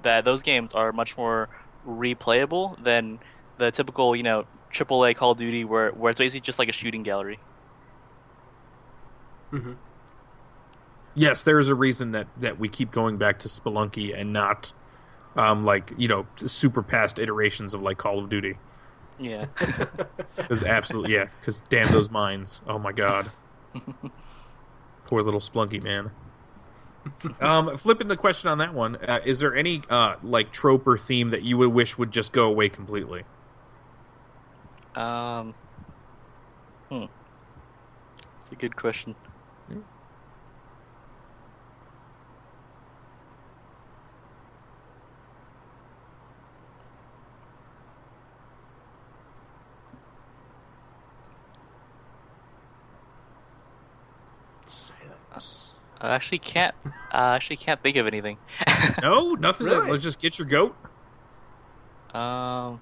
that 0.00 0.24
those 0.24 0.42
games 0.42 0.72
are 0.72 0.92
much 0.92 1.16
more 1.16 1.48
replayable 1.84 2.76
than 2.82 3.20
the 3.58 3.70
typical, 3.72 4.16
you 4.16 4.22
know, 4.24 4.44
AAA 4.72 5.14
Call 5.14 5.32
of 5.32 5.38
Duty 5.38 5.64
where 5.64 5.90
where 5.90 6.10
it's 6.10 6.18
basically 6.18 6.40
just 6.42 6.58
like 6.58 6.68
a 6.68 6.72
shooting 6.72 7.02
gallery. 7.02 7.42
Mhm. 9.52 9.83
Yes, 11.14 11.44
there 11.44 11.58
is 11.58 11.68
a 11.68 11.74
reason 11.74 12.12
that 12.12 12.26
that 12.40 12.58
we 12.58 12.68
keep 12.68 12.90
going 12.90 13.16
back 13.16 13.38
to 13.40 13.48
Spelunky 13.48 14.18
and 14.18 14.32
not, 14.32 14.72
um, 15.36 15.64
like 15.64 15.92
you 15.96 16.08
know, 16.08 16.26
super 16.36 16.82
past 16.82 17.18
iterations 17.18 17.74
of 17.74 17.82
like 17.82 17.98
Call 17.98 18.18
of 18.18 18.28
Duty. 18.28 18.56
Yeah. 19.18 19.46
Because 20.36 20.64
absolutely, 20.64 21.14
yeah. 21.14 21.28
Because 21.40 21.60
damn 21.70 21.90
those 21.90 22.10
mines. 22.10 22.60
Oh 22.66 22.78
my 22.78 22.92
god. 22.92 23.30
Poor 25.06 25.22
little 25.22 25.40
Spelunky 25.40 25.82
man. 25.82 26.10
Um, 27.40 27.76
flipping 27.78 28.08
the 28.08 28.16
question 28.16 28.48
on 28.50 28.58
that 28.58 28.74
one, 28.74 28.96
uh, 28.96 29.20
is 29.24 29.40
there 29.40 29.54
any 29.54 29.82
uh, 29.88 30.16
like 30.22 30.52
trope 30.52 30.86
or 30.86 30.98
theme 30.98 31.30
that 31.30 31.42
you 31.42 31.56
would 31.58 31.68
wish 31.68 31.96
would 31.98 32.10
just 32.10 32.32
go 32.32 32.46
away 32.46 32.68
completely? 32.68 33.24
um. 34.96 35.54
Hmm. 36.90 37.04
It's 38.40 38.52
a 38.52 38.54
good 38.54 38.76
question. 38.76 39.14
I 56.04 56.14
actually 56.14 56.38
can't. 56.38 56.74
I 57.12 57.34
actually 57.34 57.56
can't 57.56 57.82
think 57.82 57.96
of 57.96 58.06
anything. 58.06 58.38
No, 59.02 59.32
nothing. 59.32 59.66
Really? 59.66 59.90
Let's 59.90 60.04
just 60.04 60.20
get 60.20 60.38
your 60.38 60.46
goat. 60.46 60.76
Um. 62.14 62.80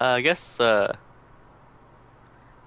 Uh, 0.00 0.04
I 0.04 0.20
guess. 0.20 0.58
Uh. 0.60 0.96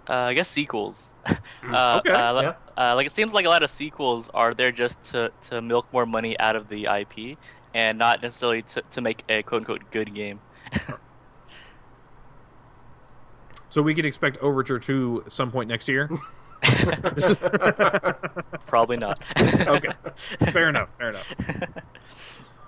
Uh, 0.09 0.13
I 0.13 0.33
guess 0.33 0.47
sequels. 0.49 1.09
uh, 1.27 1.99
Okay, 1.99 2.11
uh, 2.11 2.41
yeah. 2.41 2.53
uh, 2.77 2.95
like 2.95 3.07
it 3.07 3.11
seems 3.11 3.33
like 3.33 3.45
a 3.45 3.49
lot 3.49 3.63
of 3.63 3.69
sequels 3.69 4.29
are 4.33 4.53
there 4.53 4.71
just 4.71 5.01
to, 5.11 5.31
to 5.49 5.61
milk 5.61 5.85
more 5.91 6.05
money 6.05 6.39
out 6.39 6.55
of 6.55 6.69
the 6.69 6.87
IP, 6.89 7.37
and 7.73 7.97
not 7.97 8.21
necessarily 8.21 8.61
to, 8.61 8.81
to 8.91 9.01
make 9.01 9.23
a 9.27 9.43
quote 9.43 9.61
unquote 9.61 9.91
good 9.91 10.13
game. 10.13 10.39
So 13.69 13.81
we 13.81 13.93
could 13.93 14.05
expect 14.05 14.37
Overture 14.37 14.79
two 14.79 15.23
some 15.27 15.51
point 15.51 15.67
next 15.69 15.87
year. 15.87 16.09
Probably 18.67 18.97
not. 18.97 19.21
okay, 19.37 19.89
fair 20.51 20.69
enough. 20.69 20.89
Fair 20.97 21.09
enough. 21.09 21.27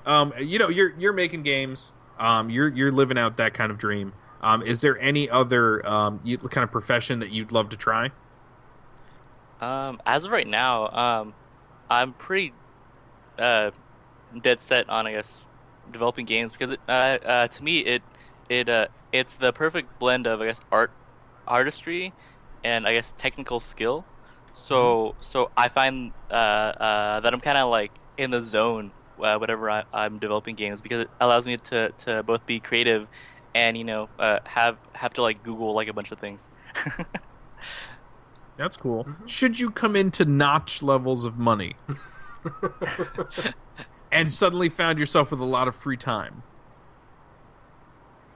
Um, 0.05 0.33
you 0.39 0.59
know, 0.59 0.69
you're 0.69 0.93
you're 0.97 1.13
making 1.13 1.43
games. 1.43 1.93
Um, 2.17 2.49
you're 2.49 2.69
you're 2.69 2.91
living 2.91 3.17
out 3.17 3.37
that 3.37 3.53
kind 3.53 3.71
of 3.71 3.77
dream. 3.77 4.13
Um, 4.41 4.63
is 4.63 4.81
there 4.81 4.99
any 4.99 5.29
other 5.29 5.85
um, 5.87 6.19
you, 6.23 6.37
kind 6.37 6.63
of 6.63 6.71
profession 6.71 7.19
that 7.19 7.31
you'd 7.31 7.51
love 7.51 7.69
to 7.69 7.77
try? 7.77 8.11
Um, 9.61 10.01
as 10.05 10.25
of 10.25 10.31
right 10.31 10.47
now, 10.47 10.87
um, 10.89 11.33
I'm 11.89 12.13
pretty 12.13 12.53
uh, 13.37 13.71
dead 14.41 14.59
set 14.59 14.89
on, 14.89 15.07
I 15.07 15.11
guess, 15.11 15.45
developing 15.91 16.25
games 16.25 16.53
because 16.53 16.71
it, 16.71 16.79
uh, 16.87 17.17
uh, 17.25 17.47
to 17.47 17.63
me, 17.63 17.79
it 17.79 18.01
it 18.49 18.69
uh, 18.69 18.87
it's 19.11 19.35
the 19.35 19.51
perfect 19.51 19.99
blend 19.99 20.27
of, 20.27 20.41
I 20.41 20.47
guess, 20.47 20.61
art, 20.71 20.91
artistry, 21.47 22.13
and 22.63 22.87
I 22.87 22.93
guess 22.93 23.13
technical 23.17 23.59
skill. 23.59 24.05
So 24.53 25.15
so 25.21 25.51
I 25.55 25.69
find 25.69 26.11
uh, 26.29 26.33
uh, 26.33 27.19
that 27.21 27.33
I'm 27.33 27.39
kind 27.39 27.57
of 27.57 27.69
like 27.69 27.91
in 28.17 28.31
the 28.31 28.41
zone 28.41 28.91
uh, 29.21 29.37
whenever 29.37 29.69
I, 29.69 29.83
I'm 29.93 30.19
developing 30.19 30.55
games 30.55 30.81
because 30.81 31.01
it 31.01 31.09
allows 31.19 31.45
me 31.45 31.57
to, 31.57 31.91
to 31.99 32.23
both 32.23 32.45
be 32.45 32.59
creative 32.59 33.07
and 33.55 33.77
you 33.77 33.83
know 33.83 34.09
uh, 34.19 34.39
have 34.45 34.77
have 34.93 35.13
to 35.13 35.21
like 35.21 35.43
Google 35.43 35.73
like 35.73 35.87
a 35.87 35.93
bunch 35.93 36.11
of 36.11 36.19
things. 36.19 36.49
That's 38.57 38.75
cool. 38.75 39.07
Should 39.25 39.59
you 39.59 39.71
come 39.71 39.95
into 39.95 40.25
notch 40.25 40.83
levels 40.83 41.23
of 41.23 41.37
money 41.37 41.75
and 44.11 44.33
suddenly 44.33 44.67
found 44.67 44.99
yourself 44.99 45.31
with 45.31 45.39
a 45.39 45.45
lot 45.45 45.69
of 45.69 45.75
free 45.75 45.95
time? 45.95 46.43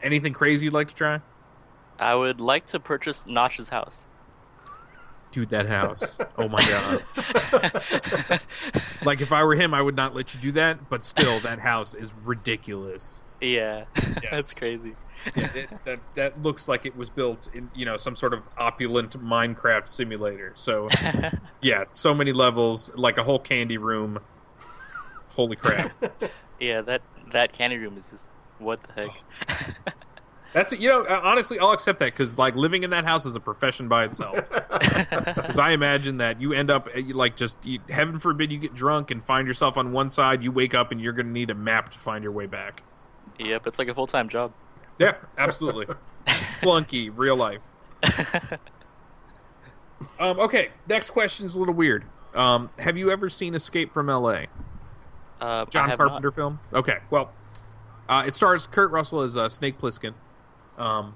Anything 0.02 0.32
crazy 0.32 0.66
you'd 0.66 0.74
like 0.74 0.88
to 0.88 0.96
try? 0.96 1.20
I 2.00 2.16
would 2.16 2.40
like 2.40 2.68
to 2.68 2.80
purchase 2.80 3.26
Notch's 3.28 3.68
house. 3.68 4.06
Dude, 5.34 5.50
that 5.50 5.66
house. 5.68 6.18
Oh 6.38 6.48
my 6.48 6.64
god. 6.64 8.40
like 9.04 9.20
if 9.20 9.32
I 9.34 9.44
were 9.44 9.56
him, 9.56 9.74
I 9.74 9.82
would 9.82 9.96
not 9.96 10.16
let 10.16 10.34
you 10.36 10.40
do 10.40 10.52
that, 10.54 10.90
but 10.90 11.04
still 11.04 11.40
that 11.42 11.58
house 11.60 11.94
is 11.96 12.12
ridiculous. 12.24 13.24
Yeah, 13.42 13.86
Yes. 13.96 14.14
that's 14.32 14.54
crazy. 14.54 14.96
Yeah, 15.36 15.52
it, 15.54 15.70
that 15.86 16.00
that 16.16 16.42
looks 16.44 16.68
like 16.68 16.86
it 16.86 16.96
was 16.96 17.10
built 17.10 17.50
in, 17.54 17.72
you 17.74 17.84
know, 17.86 17.98
some 17.98 18.16
sort 18.16 18.34
of 18.34 18.44
opulent 18.58 19.20
Minecraft 19.22 19.88
simulator. 19.88 20.54
So, 20.56 20.88
yeah, 21.62 21.86
so 21.94 22.14
many 22.14 22.32
levels, 22.32 22.92
like 22.96 23.18
a 23.18 23.24
whole 23.24 23.40
candy 23.40 23.78
room. 23.78 24.20
Holy 25.30 25.56
crap. 25.56 25.92
yeah, 26.60 26.82
that 26.82 27.02
that 27.32 27.54
candy 27.54 27.78
room 27.78 27.98
is 27.98 28.06
just 28.08 28.28
what 28.60 28.80
the 28.84 28.94
heck. 28.94 29.10
Oh, 29.88 29.92
That's 30.54 30.72
you 30.72 30.88
know 30.88 31.06
honestly 31.08 31.58
I'll 31.60 31.72
accept 31.72 32.00
that 32.00 32.14
because 32.14 32.38
like 32.38 32.56
living 32.56 32.84
in 32.84 32.92
that 32.92 33.06
house 33.06 33.26
is 33.26 33.36
a 33.36 33.40
profession 33.40 33.88
by 33.88 34.06
itself. 34.06 34.40
Because 34.94 35.58
I 35.58 35.72
imagine 35.72 36.18
that 36.18 36.40
you 36.42 36.54
end 36.54 36.70
up 36.70 36.90
like 37.14 37.36
just 37.36 37.58
you, 37.64 37.80
heaven 37.90 38.20
forbid 38.20 38.52
you 38.52 38.58
get 38.58 38.74
drunk 38.74 39.12
and 39.12 39.24
find 39.24 39.48
yourself 39.48 39.78
on 39.78 39.92
one 39.92 40.12
side, 40.12 40.44
you 40.44 40.52
wake 40.52 40.74
up 40.74 40.92
and 40.92 41.02
you're 41.02 41.14
going 41.14 41.26
to 41.28 41.32
need 41.32 41.50
a 41.50 41.56
map 41.56 41.90
to 41.92 42.00
find 42.00 42.24
your 42.24 42.32
way 42.32 42.46
back. 42.46 42.84
Yep, 43.40 43.68
it's 43.68 43.80
like 43.80 43.88
a 43.88 43.94
full 43.94 44.08
time 44.08 44.30
job. 44.30 44.52
Yeah, 45.00 45.16
absolutely. 45.38 45.88
Spelunky, 46.28 47.12
real 47.16 47.36
life. 47.36 47.62
um, 50.20 50.40
okay, 50.40 50.70
next 50.88 51.10
question 51.12 51.46
is 51.46 51.56
a 51.56 51.60
little 51.60 51.74
weird. 51.74 52.06
Um, 52.36 52.70
have 52.80 52.98
you 52.98 53.12
ever 53.12 53.30
seen 53.30 53.56
Escape 53.56 53.94
from 53.94 54.10
L.A.? 54.10 54.48
Uh, 55.40 55.66
John 55.66 55.96
Carpenter 55.96 56.28
not. 56.28 56.36
film. 56.36 56.60
Okay, 56.74 56.98
well, 57.10 57.32
uh, 58.08 58.24
it 58.26 58.36
stars 58.36 58.68
Kurt 58.68 58.92
Russell 58.92 59.22
as 59.22 59.36
uh, 59.38 59.50
Snake 59.50 59.80
Plissken. 59.80 60.14
Um, 60.78 61.16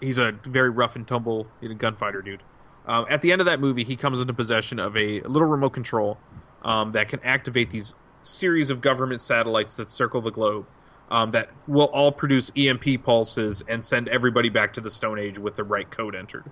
he's 0.00 0.18
a 0.18 0.32
very 0.44 0.70
rough 0.70 0.96
and 0.96 1.06
tumble 1.06 1.46
gunfighter 1.78 2.22
dude. 2.22 2.42
Um, 2.86 3.06
at 3.10 3.20
the 3.20 3.32
end 3.32 3.40
of 3.40 3.46
that 3.46 3.60
movie, 3.60 3.84
he 3.84 3.96
comes 3.96 4.20
into 4.20 4.32
possession 4.32 4.78
of 4.78 4.96
a 4.96 5.20
little 5.22 5.48
remote 5.48 5.70
control 5.70 6.18
um, 6.62 6.92
that 6.92 7.08
can 7.08 7.20
activate 7.22 7.70
these 7.70 7.94
series 8.22 8.70
of 8.70 8.80
government 8.80 9.20
satellites 9.20 9.76
that 9.76 9.90
circle 9.90 10.20
the 10.20 10.30
globe 10.30 10.66
um, 11.10 11.30
that 11.30 11.50
will 11.66 11.86
all 11.86 12.12
produce 12.12 12.50
EMP 12.56 13.02
pulses 13.02 13.62
and 13.68 13.84
send 13.84 14.08
everybody 14.08 14.48
back 14.48 14.72
to 14.74 14.80
the 14.80 14.90
Stone 14.90 15.18
Age 15.18 15.38
with 15.38 15.56
the 15.56 15.64
right 15.64 15.90
code 15.90 16.14
entered. 16.14 16.50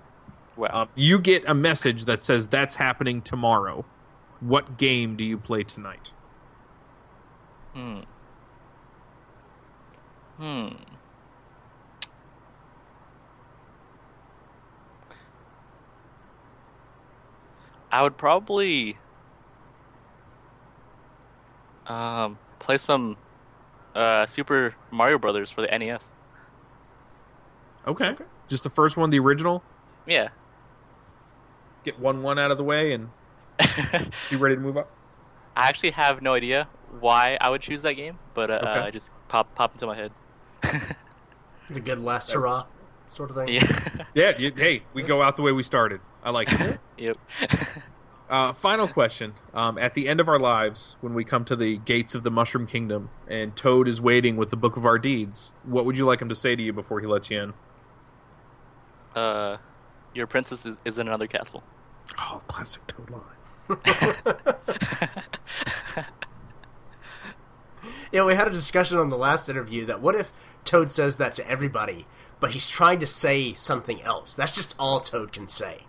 Wow. 0.55 0.69
Um, 0.73 0.89
you 0.95 1.19
get 1.19 1.43
a 1.47 1.53
message 1.53 2.05
that 2.05 2.23
says 2.23 2.47
that's 2.47 2.75
happening 2.75 3.21
tomorrow. 3.21 3.85
What 4.39 4.77
game 4.77 5.15
do 5.15 5.23
you 5.23 5.37
play 5.37 5.63
tonight? 5.63 6.11
Hmm. 7.73 7.99
Hmm. 10.37 10.67
I 17.91 18.01
would 18.03 18.17
probably 18.17 18.97
um, 21.87 22.37
play 22.59 22.77
some 22.77 23.17
uh, 23.95 24.25
Super 24.25 24.75
Mario 24.91 25.17
Brothers 25.17 25.49
for 25.49 25.61
the 25.61 25.77
NES. 25.77 26.13
Okay. 27.87 28.15
Just 28.49 28.63
the 28.63 28.69
first 28.69 28.97
one, 28.97 29.09
the 29.09 29.19
original. 29.19 29.63
Yeah. 30.05 30.29
Get 31.83 31.99
one 31.99 32.21
one 32.23 32.37
out 32.37 32.51
of 32.51 32.57
the 32.57 32.63
way 32.63 32.93
and 32.93 33.09
be 34.29 34.35
ready 34.35 34.55
to 34.55 34.61
move 34.61 34.77
up. 34.77 34.89
I 35.55 35.67
actually 35.69 35.91
have 35.91 36.21
no 36.21 36.33
idea 36.33 36.67
why 36.99 37.37
I 37.39 37.49
would 37.49 37.61
choose 37.61 37.81
that 37.83 37.93
game, 37.93 38.17
but 38.33 38.51
uh, 38.51 38.53
Okay. 38.61 38.79
uh, 38.87 38.91
just 38.91 39.11
pop 39.29 39.53
pop 39.55 39.73
into 39.73 39.85
my 39.87 39.95
head. 39.95 40.11
It's 41.69 41.77
a 41.77 41.81
good 41.81 41.99
last 41.99 42.31
hurrah 42.31 42.63
sort 43.09 43.29
of 43.29 43.35
thing. 43.35 43.49
yeah. 43.49 44.05
Yeah. 44.37 44.49
Hey, 44.55 44.83
we 44.93 45.03
go 45.03 45.21
out 45.21 45.35
the 45.35 45.41
way 45.41 45.51
we 45.51 45.63
started. 45.63 45.99
I 46.23 46.31
like 46.31 46.51
it. 46.51 46.79
yep. 46.97 47.17
Uh, 48.29 48.51
final 48.51 48.89
question. 48.89 49.33
Um, 49.53 49.77
at 49.77 49.93
the 49.93 50.09
end 50.09 50.19
of 50.19 50.27
our 50.27 50.37
lives, 50.37 50.97
when 50.99 51.13
we 51.13 51.23
come 51.23 51.45
to 51.45 51.55
the 51.55 51.77
gates 51.77 52.13
of 52.13 52.23
the 52.23 52.29
Mushroom 52.29 52.67
Kingdom 52.67 53.09
and 53.25 53.55
Toad 53.55 53.87
is 53.87 54.01
waiting 54.01 54.35
with 54.35 54.49
the 54.49 54.57
Book 54.57 54.75
of 54.75 54.85
Our 54.85 54.99
Deeds, 54.99 55.53
what 55.63 55.85
would 55.85 55.97
you 55.97 56.05
like 56.05 56.21
him 56.21 56.27
to 56.27 56.35
say 56.35 56.53
to 56.53 56.61
you 56.61 56.73
before 56.73 56.99
he 56.99 57.07
lets 57.07 57.31
you 57.31 57.41
in? 57.41 57.53
uh, 59.15 59.57
your 60.13 60.27
princess 60.27 60.65
is, 60.65 60.75
is 60.83 60.99
in 60.99 61.07
another 61.07 61.27
castle. 61.27 61.63
Oh, 62.19 62.41
classic 62.47 62.85
Toad 62.87 63.09
line. 63.09 63.21
Yeah, 68.11 68.23
we 68.23 68.35
had 68.35 68.47
a 68.47 68.51
discussion 68.51 68.97
on 68.97 69.09
the 69.09 69.17
last 69.17 69.49
interview 69.49 69.85
that 69.85 70.01
what 70.01 70.15
if 70.15 70.31
Toad 70.63 70.89
says 70.89 71.17
that 71.17 71.33
to 71.33 71.47
everybody, 71.49 72.07
but 72.39 72.51
he's 72.51 72.67
trying 72.67 72.99
to 73.01 73.07
say 73.07 73.53
something 73.53 74.01
else? 74.01 74.33
That's 74.33 74.51
just 74.51 74.75
all 74.79 74.99
Toad 75.01 75.33
can 75.33 75.47
say. 75.49 75.81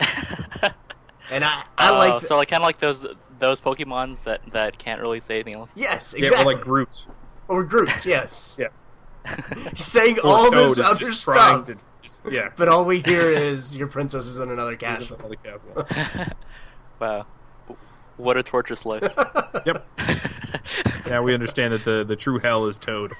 and 1.30 1.44
I, 1.44 1.64
I 1.78 1.90
Oh, 1.90 1.98
like. 1.98 2.22
so 2.24 2.36
like 2.36 2.48
kind 2.48 2.62
of 2.62 2.66
like 2.66 2.78
those 2.80 3.06
those 3.38 3.60
Pokemons 3.60 4.22
that 4.24 4.40
that 4.52 4.78
can't 4.78 5.00
really 5.00 5.20
say 5.20 5.34
anything 5.36 5.54
else. 5.54 5.70
yes, 5.74 6.14
Yeah, 6.16 6.24
exactly. 6.26 6.52
or 6.52 6.56
like 6.56 6.64
Groot. 6.64 7.06
Or 7.48 7.62
Groot, 7.64 8.04
yes. 8.06 8.56
Yeah. 8.60 8.68
He's 9.70 9.84
saying 9.84 10.20
Or 10.20 10.26
all 10.30 10.50
Toad 10.50 10.68
this 10.76 10.80
other 10.80 11.12
stuff, 11.12 11.68
just- 12.02 12.22
yeah. 12.30 12.50
but 12.56 12.68
all 12.68 12.84
we 12.84 13.00
hear 13.00 13.22
is 13.32 13.74
your 13.74 13.88
princess 13.88 14.26
is 14.26 14.38
in 14.38 14.50
another 14.50 14.76
castle. 14.76 15.16
in 15.16 15.20
another 15.20 15.36
castle. 15.36 15.86
Wow. 17.00 17.26
What 18.16 18.36
a 18.38 18.42
torturous 18.42 18.86
life. 18.86 19.02
Yep. 19.66 19.86
Now 21.10 21.22
we 21.22 21.34
understand 21.34 21.72
that 21.74 21.84
the, 21.84 22.04
the 22.04 22.16
true 22.16 22.38
hell 22.38 22.66
is 22.66 22.78
Toad. 22.78 23.12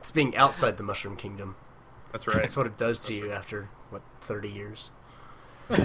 It's 0.00 0.10
being 0.10 0.34
outside 0.36 0.76
the 0.78 0.82
Mushroom 0.82 1.16
Kingdom. 1.16 1.54
That's 2.12 2.26
right. 2.26 2.36
That's 2.38 2.56
what 2.56 2.66
it 2.66 2.76
does 2.76 3.00
to 3.06 3.14
you 3.14 3.32
after 3.32 3.68
what 3.90 4.02
thirty 4.20 4.48
years. 4.48 4.90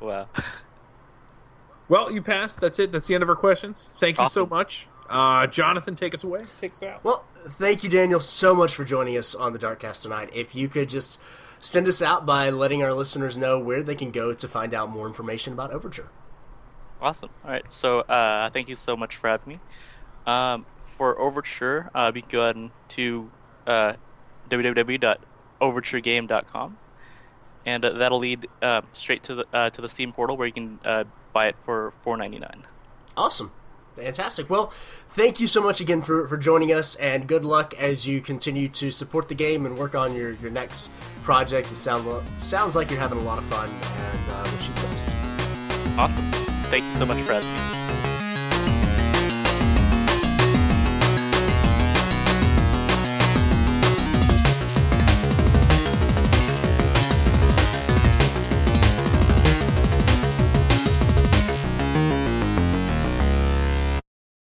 wow. 0.00 0.28
Well, 1.88 2.12
you 2.12 2.22
passed. 2.22 2.60
That's 2.60 2.78
it. 2.78 2.92
That's 2.92 3.08
the 3.08 3.14
end 3.14 3.22
of 3.22 3.28
our 3.28 3.36
questions. 3.36 3.90
Thank 3.98 4.18
you 4.18 4.28
so 4.28 4.46
much. 4.46 4.88
Uh, 5.08 5.46
Jonathan, 5.46 5.94
take 5.94 6.14
us 6.14 6.24
away. 6.24 6.44
Take 6.60 6.72
us 6.72 6.82
out. 6.82 7.04
Well, 7.04 7.24
thank 7.58 7.84
you, 7.84 7.90
Daniel, 7.90 8.18
so 8.18 8.54
much 8.54 8.74
for 8.74 8.84
joining 8.84 9.16
us 9.16 9.34
on 9.34 9.52
the 9.52 9.58
Darkcast 9.58 10.02
tonight. 10.02 10.30
If 10.32 10.54
you 10.54 10.68
could 10.68 10.88
just 10.88 11.18
send 11.60 11.86
us 11.88 12.02
out 12.02 12.26
by 12.26 12.50
letting 12.50 12.82
our 12.82 12.92
listeners 12.92 13.36
know 13.36 13.58
where 13.58 13.82
they 13.82 13.94
can 13.94 14.10
go 14.10 14.32
to 14.32 14.48
find 14.48 14.74
out 14.74 14.90
more 14.90 15.06
information 15.06 15.52
about 15.52 15.72
Overture. 15.72 16.08
Awesome. 17.00 17.30
All 17.44 17.50
right. 17.50 17.70
So 17.70 18.00
uh, 18.00 18.50
thank 18.50 18.68
you 18.68 18.76
so 18.76 18.96
much 18.96 19.16
for 19.16 19.28
having 19.28 19.54
me. 19.54 19.60
Um, 20.26 20.66
for 20.96 21.18
Overture, 21.20 21.90
uh, 21.94 22.10
be 22.10 22.22
going 22.22 22.72
to 22.90 23.30
uh, 23.66 23.92
www.overturegame.com, 24.48 26.78
and 27.64 27.84
uh, 27.84 27.90
that'll 27.90 28.18
lead 28.18 28.48
uh, 28.62 28.82
straight 28.92 29.22
to 29.24 29.34
the 29.36 29.46
uh, 29.52 29.70
to 29.70 29.82
the 29.82 29.88
Steam 29.88 30.12
portal 30.12 30.36
where 30.36 30.46
you 30.46 30.52
can 30.52 30.78
uh, 30.84 31.02
buy 31.32 31.46
it 31.46 31.56
for 31.64 31.92
four 32.02 32.16
ninety 32.16 32.38
nine. 32.38 32.64
Awesome. 33.16 33.50
Fantastic. 33.96 34.48
Well, 34.50 34.66
thank 35.12 35.40
you 35.40 35.46
so 35.46 35.62
much 35.62 35.80
again 35.80 36.02
for, 36.02 36.28
for 36.28 36.36
joining 36.36 36.70
us, 36.70 36.96
and 36.96 37.26
good 37.26 37.46
luck 37.46 37.72
as 37.78 38.06
you 38.06 38.20
continue 38.20 38.68
to 38.68 38.90
support 38.90 39.28
the 39.28 39.34
game 39.34 39.64
and 39.64 39.78
work 39.78 39.94
on 39.94 40.14
your, 40.14 40.32
your 40.34 40.50
next 40.50 40.90
projects. 41.22 41.72
It 41.72 41.76
sound, 41.76 42.06
sounds 42.42 42.76
like 42.76 42.90
you're 42.90 43.00
having 43.00 43.18
a 43.18 43.22
lot 43.22 43.38
of 43.38 43.44
fun, 43.46 43.70
and 43.70 44.30
uh, 44.30 44.42
wish 44.52 44.68
you 44.68 44.74
the 44.74 44.82
best. 44.82 45.08
Awesome. 45.96 46.30
Thank 46.64 46.84
you 46.84 46.94
so 46.96 47.06
much 47.06 47.22
for 47.22 47.32
having 47.32 47.48
me. 47.48 47.75